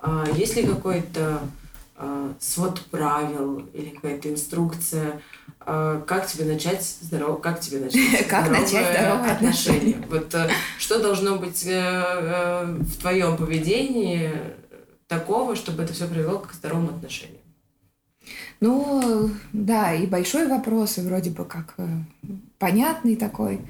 А 0.00 0.26
есть 0.36 0.54
ли 0.56 0.64
какой-то 0.66 1.40
свод 2.38 2.80
правил 2.90 3.66
или 3.74 3.90
какая-то 3.90 4.30
инструкция, 4.30 5.20
а, 5.70 6.00
как 6.06 6.26
тебе 6.26 6.46
начать 6.46 6.82
здорово, 6.82 7.36
как 7.36 7.60
тебе 7.60 7.80
начать 7.80 8.26
как 8.28 8.50
начать 8.50 8.96
здоровые 8.96 9.32
отношения? 9.32 9.96
Вот 10.08 10.34
э, 10.34 10.48
что 10.78 10.98
должно 10.98 11.36
быть 11.36 11.66
э, 11.66 11.72
э, 11.72 12.64
в 12.64 12.96
твоем 12.98 13.36
поведении 13.36 14.32
такого, 15.08 15.56
чтобы 15.56 15.82
это 15.82 15.92
все 15.92 16.06
привело 16.06 16.38
к 16.38 16.54
здоровым 16.54 16.88
отношениям? 16.88 17.36
Ну, 18.60 19.30
да, 19.52 19.94
и 19.94 20.06
большой 20.06 20.48
вопрос, 20.48 20.96
и 20.96 21.02
вроде 21.02 21.30
бы 21.30 21.44
как 21.44 21.74
понятный 22.58 23.14
такой. 23.14 23.60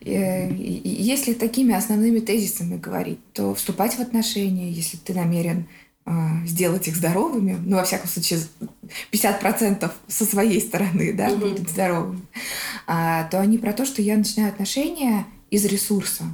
Если 0.00 1.32
такими 1.32 1.74
основными 1.74 2.18
тезисами 2.18 2.76
говорить, 2.76 3.20
то 3.32 3.54
вступать 3.54 3.94
в 3.94 4.00
отношения, 4.00 4.70
если 4.70 4.98
ты 4.98 5.14
намерен 5.14 5.66
сделать 6.44 6.86
их 6.86 6.96
здоровыми, 6.96 7.58
ну, 7.64 7.76
во 7.76 7.84
всяком 7.84 8.08
случае, 8.08 8.40
50% 9.10 9.90
со 10.06 10.24
своей 10.24 10.60
стороны, 10.60 11.14
да, 11.14 11.28
mm-hmm. 11.28 11.38
будут 11.38 11.70
здоровыми, 11.70 12.20
а, 12.86 13.24
то 13.24 13.40
они 13.40 13.56
про 13.56 13.72
то, 13.72 13.86
что 13.86 14.02
я 14.02 14.16
начинаю 14.16 14.50
отношения 14.50 15.26
из 15.50 15.64
ресурса. 15.64 16.24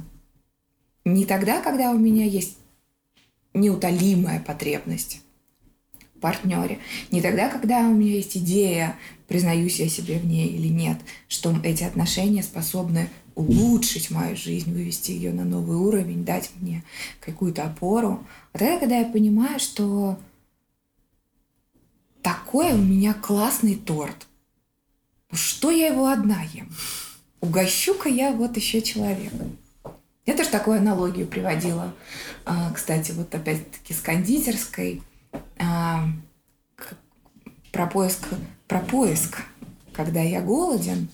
Не 1.05 1.25
тогда, 1.25 1.61
когда 1.61 1.91
у 1.91 1.97
меня 1.97 2.25
есть 2.25 2.57
неутолимая 3.53 4.41
потребность 4.41 5.21
в 6.15 6.19
партнере, 6.19 6.79
не 7.09 7.21
тогда, 7.21 7.49
когда 7.49 7.79
у 7.79 7.93
меня 7.93 8.15
есть 8.15 8.35
идея, 8.37 8.97
признаюсь 9.27 9.79
я 9.79 9.87
себе 9.87 10.19
в 10.19 10.25
ней 10.25 10.49
или 10.49 10.67
нет, 10.67 10.97
что 11.29 11.55
эти 11.63 11.83
отношения 11.83 12.43
способны 12.43 13.09
улучшить 13.35 14.11
мою 14.11 14.35
жизнь, 14.35 14.73
вывести 14.73 15.11
ее 15.11 15.31
на 15.31 15.43
новый 15.43 15.77
уровень, 15.77 16.25
дать 16.25 16.51
мне 16.59 16.83
какую-то 17.19 17.63
опору. 17.63 18.25
А 18.53 18.57
тогда, 18.57 18.79
когда 18.79 18.97
я 18.97 19.05
понимаю, 19.05 19.59
что 19.59 20.17
такой 22.21 22.73
у 22.73 22.77
меня 22.77 23.13
классный 23.13 23.75
торт, 23.75 24.27
что 25.31 25.71
я 25.71 25.87
его 25.87 26.07
одна 26.07 26.43
ем? 26.53 26.69
Угощу-ка 27.41 28.09
я 28.09 28.31
вот 28.31 28.55
еще 28.57 28.81
человека. 28.81 29.37
Я 30.25 30.35
тоже 30.35 30.49
такую 30.49 30.77
аналогию 30.77 31.25
приводила. 31.25 31.93
А, 32.45 32.71
кстати, 32.71 33.11
вот 33.11 33.33
опять-таки 33.33 33.93
с 33.93 34.01
кондитерской. 34.01 35.01
А, 35.57 36.05
про 37.71 37.87
поиск, 37.87 38.27
про 38.67 38.79
поиск. 38.79 39.41
Когда 39.93 40.21
я 40.21 40.41
голоден, 40.41 41.09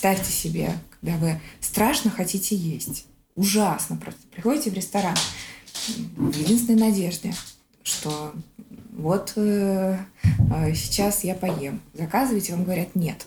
ставьте 0.00 0.32
себе 0.32 0.72
когда 1.00 1.16
вы 1.16 1.40
страшно 1.60 2.10
хотите 2.10 2.56
есть. 2.56 3.06
Ужасно 3.36 3.96
просто. 3.96 4.20
Приходите 4.30 4.70
в 4.70 4.74
ресторан 4.74 5.16
в 6.16 6.36
единственной 6.38 6.78
надежде, 6.80 7.34
что 7.82 8.32
вот 8.92 9.32
э, 9.36 9.98
э, 10.54 10.74
сейчас 10.74 11.24
я 11.24 11.34
поем. 11.34 11.80
Заказывайте, 11.94 12.54
вам 12.54 12.64
говорят, 12.64 12.94
нет. 12.94 13.26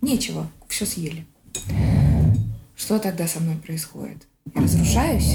Нечего, 0.00 0.50
все 0.68 0.86
съели. 0.86 1.26
Что 2.74 2.98
тогда 2.98 3.26
со 3.26 3.40
мной 3.40 3.56
происходит? 3.56 4.26
Я 4.54 4.62
разрушаюсь, 4.62 5.34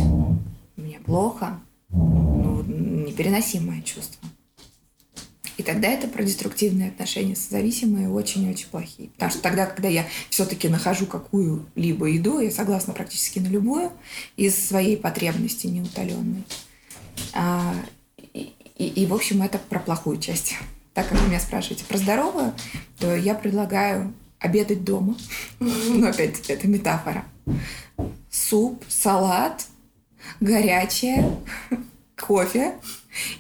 мне 0.75 0.99
плохо, 0.99 1.59
ну, 1.89 2.63
непереносимое 2.63 3.81
чувство. 3.81 4.27
И 5.57 5.63
тогда 5.63 5.87
это 5.87 6.07
про 6.07 6.23
деструктивные 6.23 6.89
отношения 6.89 7.35
созависимые 7.35 8.09
очень-очень 8.09 8.67
плохие. 8.67 9.09
Потому 9.09 9.31
что 9.31 9.41
тогда, 9.41 9.65
когда 9.65 9.87
я 9.87 10.05
все-таки 10.29 10.67
нахожу 10.67 11.05
какую-либо 11.05 12.07
еду, 12.07 12.39
я 12.39 12.51
согласна 12.51 12.93
практически 12.93 13.39
на 13.39 13.47
любую, 13.47 13.91
из 14.35 14.55
своей 14.67 14.97
потребности 14.97 15.67
неутоленной. 15.67 16.43
А, 17.33 17.73
и, 18.17 18.53
и, 18.77 18.87
и, 18.87 19.05
в 19.05 19.13
общем, 19.13 19.43
это 19.43 19.59
про 19.59 19.79
плохую 19.79 20.19
часть. 20.19 20.55
Так 20.93 21.09
как 21.09 21.19
вы 21.19 21.27
меня 21.27 21.39
спрашиваете 21.39 21.85
про 21.85 21.97
здоровую, 21.97 22.53
то 22.99 23.15
я 23.15 23.35
предлагаю 23.35 24.13
обедать 24.39 24.83
дома. 24.83 25.15
Но 25.59 26.07
опять 26.07 26.49
это 26.49 26.67
метафора. 26.67 27.25
Суп, 28.29 28.83
салат, 28.87 29.65
горячее, 30.39 31.37
кофе, 32.19 32.75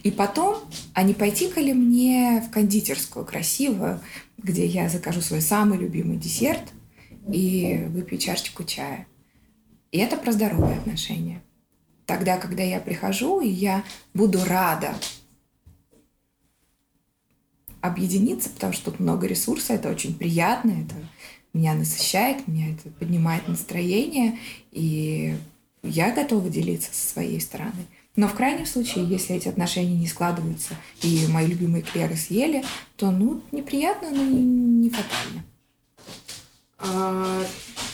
и 0.03 0.11
потом, 0.11 0.57
а 0.93 1.03
не 1.03 1.13
пойти-ка 1.13 1.59
ли 1.59 1.73
мне 1.73 2.43
в 2.47 2.51
кондитерскую 2.51 3.25
красивую, 3.25 3.99
где 4.37 4.65
я 4.65 4.89
закажу 4.89 5.21
свой 5.21 5.41
самый 5.41 5.77
любимый 5.77 6.17
десерт 6.17 6.71
и 7.31 7.85
выпью 7.89 8.17
чашечку 8.17 8.63
чая. 8.63 9.07
И 9.91 9.97
это 9.97 10.17
про 10.17 10.31
здоровые 10.31 10.77
отношения. 10.77 11.41
Тогда, 12.05 12.37
когда 12.37 12.63
я 12.63 12.79
прихожу, 12.79 13.41
и 13.41 13.47
я 13.47 13.83
буду 14.13 14.43
рада 14.43 14.93
объединиться, 17.81 18.49
потому 18.49 18.73
что 18.73 18.91
тут 18.91 18.99
много 18.99 19.27
ресурса, 19.27 19.73
это 19.73 19.89
очень 19.89 20.15
приятно, 20.15 20.71
это 20.71 20.95
меня 21.53 21.75
насыщает, 21.75 22.47
меня 22.47 22.71
это 22.71 22.89
поднимает 22.89 23.47
настроение, 23.47 24.39
и 24.71 25.35
я 25.83 26.11
готова 26.11 26.49
делиться 26.49 26.89
со 26.93 27.09
своей 27.09 27.39
стороны. 27.39 27.85
Но 28.15 28.27
в 28.27 28.35
крайнем 28.35 28.67
случае, 28.67 29.07
если 29.07 29.35
эти 29.35 29.47
отношения 29.47 29.95
не 29.95 30.07
складываются, 30.07 30.75
и 31.01 31.25
мои 31.27 31.47
любимые 31.47 31.81
клеры 31.81 32.15
съели, 32.15 32.63
то, 32.95 33.09
ну, 33.09 33.41
неприятно, 33.51 34.11
но 34.11 34.23
не, 34.23 34.89
фатально. 34.91 35.43
А, 36.77 37.43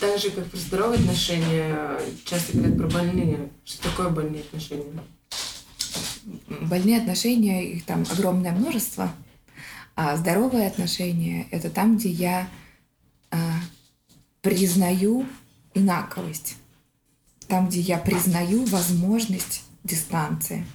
так 0.01 0.19
же, 0.19 0.31
как 0.31 0.45
про 0.47 0.57
здоровые 0.57 0.99
отношения, 0.99 1.97
часто 2.25 2.57
говорят 2.57 2.77
про 2.77 2.87
больные. 2.87 3.49
Что 3.63 3.89
такое 3.89 4.09
больные 4.09 4.41
отношения? 4.41 4.91
Больные 6.61 6.97
отношения, 6.97 7.71
их 7.71 7.85
там 7.85 8.05
огромное 8.11 8.51
множество. 8.51 9.13
А 9.95 10.17
здоровые 10.17 10.67
отношения— 10.67 11.47
это 11.51 11.69
там, 11.69 11.97
где 11.97 12.09
я 12.09 12.49
а, 13.31 13.37
признаю 14.41 15.25
инаковость. 15.73 16.57
Там, 17.47 17.69
где 17.69 17.79
я 17.79 17.97
признаю 17.97 18.65
возможность 18.65 19.63
дистанции. 19.89 20.65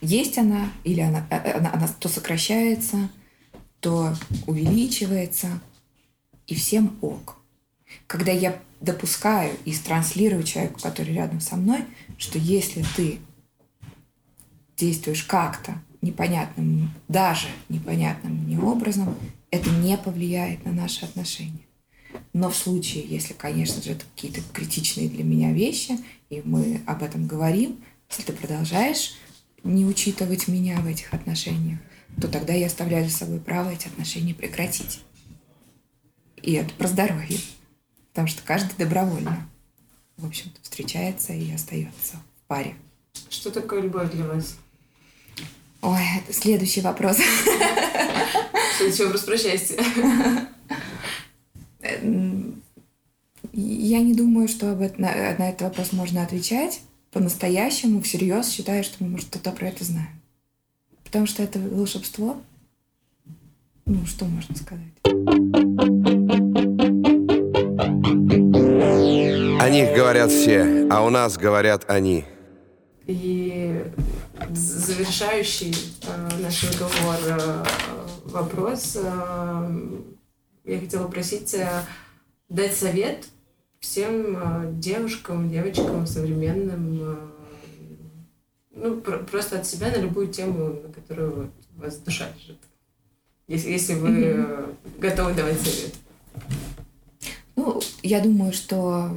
Есть 0.00 0.38
она, 0.38 0.70
или 0.84 1.00
она, 1.00 1.26
э, 1.30 1.52
она, 1.52 1.72
она 1.72 1.88
то 1.88 2.08
сокращается, 2.08 3.08
то 3.80 4.14
увеличивается, 4.46 5.60
и 6.46 6.54
всем 6.54 6.96
ок. 7.00 7.36
Когда 8.06 8.30
я 8.30 8.60
допускаю 8.80 9.56
и 9.64 9.74
транслирую 9.74 10.42
человеку, 10.42 10.80
который 10.80 11.14
рядом 11.14 11.40
со 11.40 11.56
мной, 11.56 11.84
что 12.18 12.38
если 12.38 12.84
ты 12.94 13.18
действуешь 14.76 15.24
как-то 15.24 15.82
непонятным, 16.02 16.92
даже 17.08 17.48
непонятным 17.68 18.34
мне 18.34 18.58
образом, 18.58 19.16
это 19.50 19.70
не 19.70 19.96
повлияет 19.96 20.64
на 20.64 20.72
наши 20.72 21.04
отношения. 21.04 21.65
Но 22.36 22.50
в 22.50 22.54
случае, 22.54 23.02
если, 23.08 23.32
конечно 23.32 23.80
же, 23.80 23.92
это 23.92 24.04
какие-то 24.14 24.42
критичные 24.52 25.08
для 25.08 25.24
меня 25.24 25.54
вещи, 25.54 25.98
и 26.28 26.42
мы 26.44 26.82
об 26.86 27.02
этом 27.02 27.26
говорим, 27.26 27.82
если 28.10 28.24
ты 28.24 28.34
продолжаешь 28.34 29.14
не 29.64 29.86
учитывать 29.86 30.46
меня 30.46 30.78
в 30.82 30.86
этих 30.86 31.14
отношениях, 31.14 31.78
то 32.20 32.28
тогда 32.28 32.52
я 32.52 32.66
оставляю 32.66 33.08
за 33.08 33.16
собой 33.16 33.40
право 33.40 33.70
эти 33.70 33.88
отношения 33.88 34.34
прекратить. 34.34 35.00
И 36.42 36.52
это 36.52 36.74
про 36.74 36.88
здоровье. 36.88 37.38
Потому 38.10 38.28
что 38.28 38.42
каждый 38.42 38.76
добровольно, 38.76 39.48
в 40.18 40.26
общем-то, 40.26 40.60
встречается 40.60 41.32
и 41.32 41.50
остается 41.54 42.16
в 42.16 42.48
паре. 42.48 42.74
Что 43.30 43.50
такое 43.50 43.80
любовь 43.80 44.12
для 44.12 44.26
вас? 44.26 44.58
Ой, 45.80 46.02
это 46.18 46.34
следующий 46.34 46.82
вопрос. 46.82 47.16
Следующий 48.76 49.04
вопрос 49.04 49.22
про 49.22 49.38
счастье. 49.38 49.78
Я 53.52 54.02
не 54.02 54.14
думаю, 54.14 54.48
что 54.48 54.72
об 54.72 54.82
это, 54.82 55.00
на, 55.00 55.08
на 55.38 55.48
этот 55.48 55.62
вопрос 55.62 55.92
можно 55.92 56.22
отвечать 56.22 56.80
по-настоящему, 57.16 58.02
всерьез, 58.02 58.50
считаю, 58.50 58.84
что 58.84 59.02
мы, 59.02 59.08
может, 59.12 59.28
что-то 59.28 59.50
про 59.52 59.68
это 59.68 59.84
знаем. 59.84 60.20
Потому 61.02 61.26
что 61.26 61.42
это 61.42 61.58
волшебство. 61.58 62.36
Ну, 63.86 64.04
что 64.04 64.26
можно 64.26 64.54
сказать? 64.54 64.84
О 69.62 69.70
них 69.70 69.96
говорят 69.96 70.30
все, 70.30 70.86
а 70.90 71.02
у 71.02 71.08
нас 71.08 71.38
говорят 71.38 71.88
они. 71.88 72.24
И 73.06 73.82
завершающий 74.50 75.74
э, 76.02 76.28
наш 76.42 76.64
разговор 76.64 77.16
э, 77.24 77.64
вопрос. 78.24 78.98
Э, 79.02 79.90
я 80.66 80.80
хотела 80.80 81.04
попросить 81.04 81.54
э, 81.54 81.82
дать 82.48 82.74
совет 82.74 83.28
всем 83.78 84.36
э, 84.36 84.72
девушкам, 84.74 85.48
девочкам 85.48 86.06
современным, 86.06 86.98
э, 87.00 87.16
ну, 88.72 89.00
про 89.00 89.18
просто 89.18 89.60
от 89.60 89.66
себя 89.66 89.90
на 89.90 89.96
любую 89.96 90.28
тему, 90.28 90.80
на 90.82 90.92
которую 90.92 91.34
вот, 91.34 91.50
вас 91.76 91.98
душа 91.98 92.28
лежит. 92.36 92.58
Если, 93.46 93.70
если 93.70 93.94
вы 93.94 94.08
mm-hmm. 94.08 94.76
готовы 94.98 95.34
давать 95.34 95.60
совет. 95.60 95.94
Ну, 97.54 97.80
я 98.02 98.20
думаю, 98.20 98.52
что 98.52 99.10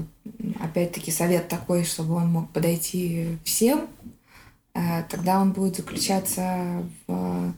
опять-таки 0.60 1.12
совет 1.12 1.48
такой, 1.48 1.84
чтобы 1.84 2.14
он 2.14 2.28
мог 2.28 2.52
подойти 2.52 3.38
всем, 3.44 3.88
тогда 5.10 5.42
он 5.42 5.52
будет 5.52 5.78
заключаться 5.78 6.86
в 7.08 7.54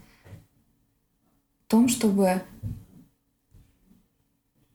том, 1.68 1.88
чтобы 1.88 2.42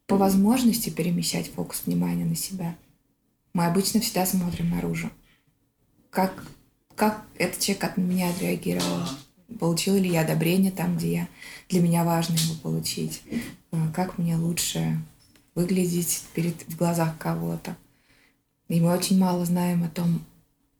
по 0.06 0.16
возможности 0.16 0.90
перемещать 0.90 1.50
фокус 1.50 1.82
внимания 1.86 2.24
на 2.24 2.36
себя. 2.36 2.76
Мы 3.52 3.66
обычно 3.66 4.00
всегда 4.00 4.26
смотрим 4.26 4.70
наружу. 4.70 5.10
Как, 6.10 6.44
как 6.94 7.24
этот 7.36 7.60
человек 7.60 7.84
от 7.84 7.96
меня 7.96 8.30
отреагировал? 8.30 9.08
Получила 9.58 9.96
ли 9.96 10.10
я 10.10 10.22
одобрение 10.22 10.72
там, 10.72 10.96
где 10.96 11.12
я, 11.12 11.28
для 11.68 11.80
меня 11.80 12.04
важно 12.04 12.34
его 12.34 12.54
получить? 12.54 13.22
Э, 13.72 13.76
как 13.94 14.18
мне 14.18 14.36
лучше 14.36 14.98
выглядеть 15.54 16.24
перед, 16.34 16.54
в 16.68 16.76
глазах 16.76 17.16
кого-то? 17.18 17.76
И 18.68 18.80
мы 18.80 18.92
очень 18.92 19.18
мало 19.18 19.44
знаем 19.44 19.84
о 19.84 19.88
том, 19.88 20.24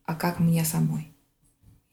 а 0.05 0.15
как 0.15 0.41
мне 0.41 0.65
самой. 0.65 1.09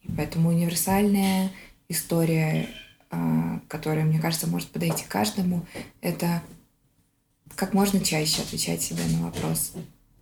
И 0.01 0.11
поэтому 0.11 0.49
универсальная 0.49 1.51
история, 1.87 2.67
э, 3.11 3.59
которая, 3.67 4.05
мне 4.05 4.19
кажется, 4.19 4.47
может 4.47 4.69
подойти 4.69 5.05
каждому, 5.07 5.65
это 6.01 6.41
как 7.55 7.73
можно 7.73 7.99
чаще 7.99 8.41
отвечать 8.41 8.81
себе 8.81 9.03
на 9.05 9.25
вопрос, 9.25 9.73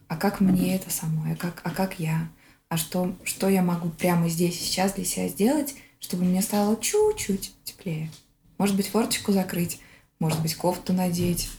а 0.08 0.18
как 0.18 0.42
мне 0.42 0.76
это 0.76 0.90
самой, 0.90 1.34
а 1.34 1.36
как, 1.36 1.62
а 1.64 1.70
как 1.72 2.00
я, 2.00 2.30
а 2.70 2.78
что, 2.78 3.16
что 3.24 3.50
я 3.50 3.62
могу 3.62 3.90
прямо 3.90 4.30
здесь 4.30 4.56
и 4.56 4.64
сейчас 4.64 4.94
для 4.94 5.06
себя 5.06 5.28
сделать, 5.28 5.76
чтобы 6.00 6.24
мне 6.26 6.42
стало 6.42 6.76
чуть-чуть 6.80 7.54
теплее. 7.64 8.12
Может 8.58 8.76
быть, 8.76 8.88
форточку 8.88 9.32
закрыть, 9.32 9.80
может 10.20 10.42
быть, 10.42 10.56
кофту 10.56 10.94
надеть, 10.94 11.50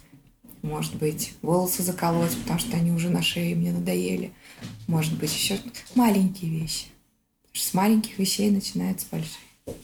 может 0.62 0.94
быть, 0.94 1.34
волосы 1.42 1.82
заколоть, 1.82 2.36
потому 2.42 2.58
что 2.58 2.76
они 2.76 2.92
уже 2.92 3.10
на 3.10 3.22
шее 3.22 3.56
мне 3.56 3.72
надоели. 3.72 4.32
Может 4.86 5.18
быть, 5.18 5.34
еще 5.34 5.58
маленькие 5.94 6.50
вещи. 6.50 6.86
С 7.52 7.74
маленьких 7.74 8.18
вещей 8.18 8.50
начинаются 8.50 9.06
большие. 9.10 9.78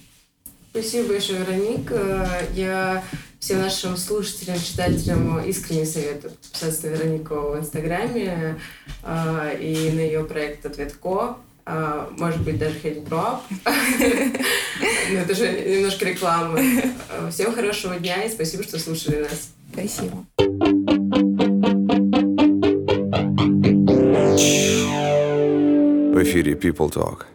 Спасибо 0.71 1.09
большое, 1.09 1.41
Вероник. 1.41 1.91
Я 2.55 3.03
всем 3.41 3.61
нашим 3.61 3.97
слушателям, 3.97 4.59
читателям 4.59 5.41
искренне 5.45 5.87
советую 5.87 6.33
подписаться 6.33 6.87
на 6.87 6.91
Веронику 6.91 7.35
в 7.35 7.59
Инстаграме 7.59 8.59
э, 9.03 9.59
и 9.61 9.91
на 9.93 10.01
ее 10.01 10.25
проект 10.25 10.67
«Ответко». 10.67 11.37
Э, 11.67 12.07
может 12.19 12.41
быть, 12.41 12.59
даже 12.59 12.79
Хельпроп. 12.79 13.41
Но 13.65 15.19
это 15.19 15.35
же 15.35 15.49
немножко 15.51 16.05
реклама. 16.05 16.59
Всем 17.31 17.55
хорошего 17.55 17.97
дня 17.97 18.23
и 18.25 18.31
спасибо, 18.31 18.63
что 18.65 18.79
слушали 18.79 19.23
нас. 19.23 19.51
Спасибо. 19.73 20.25
В 26.13 26.23
эфире 26.23 26.55
People 26.55 26.93
Talk. 26.93 27.27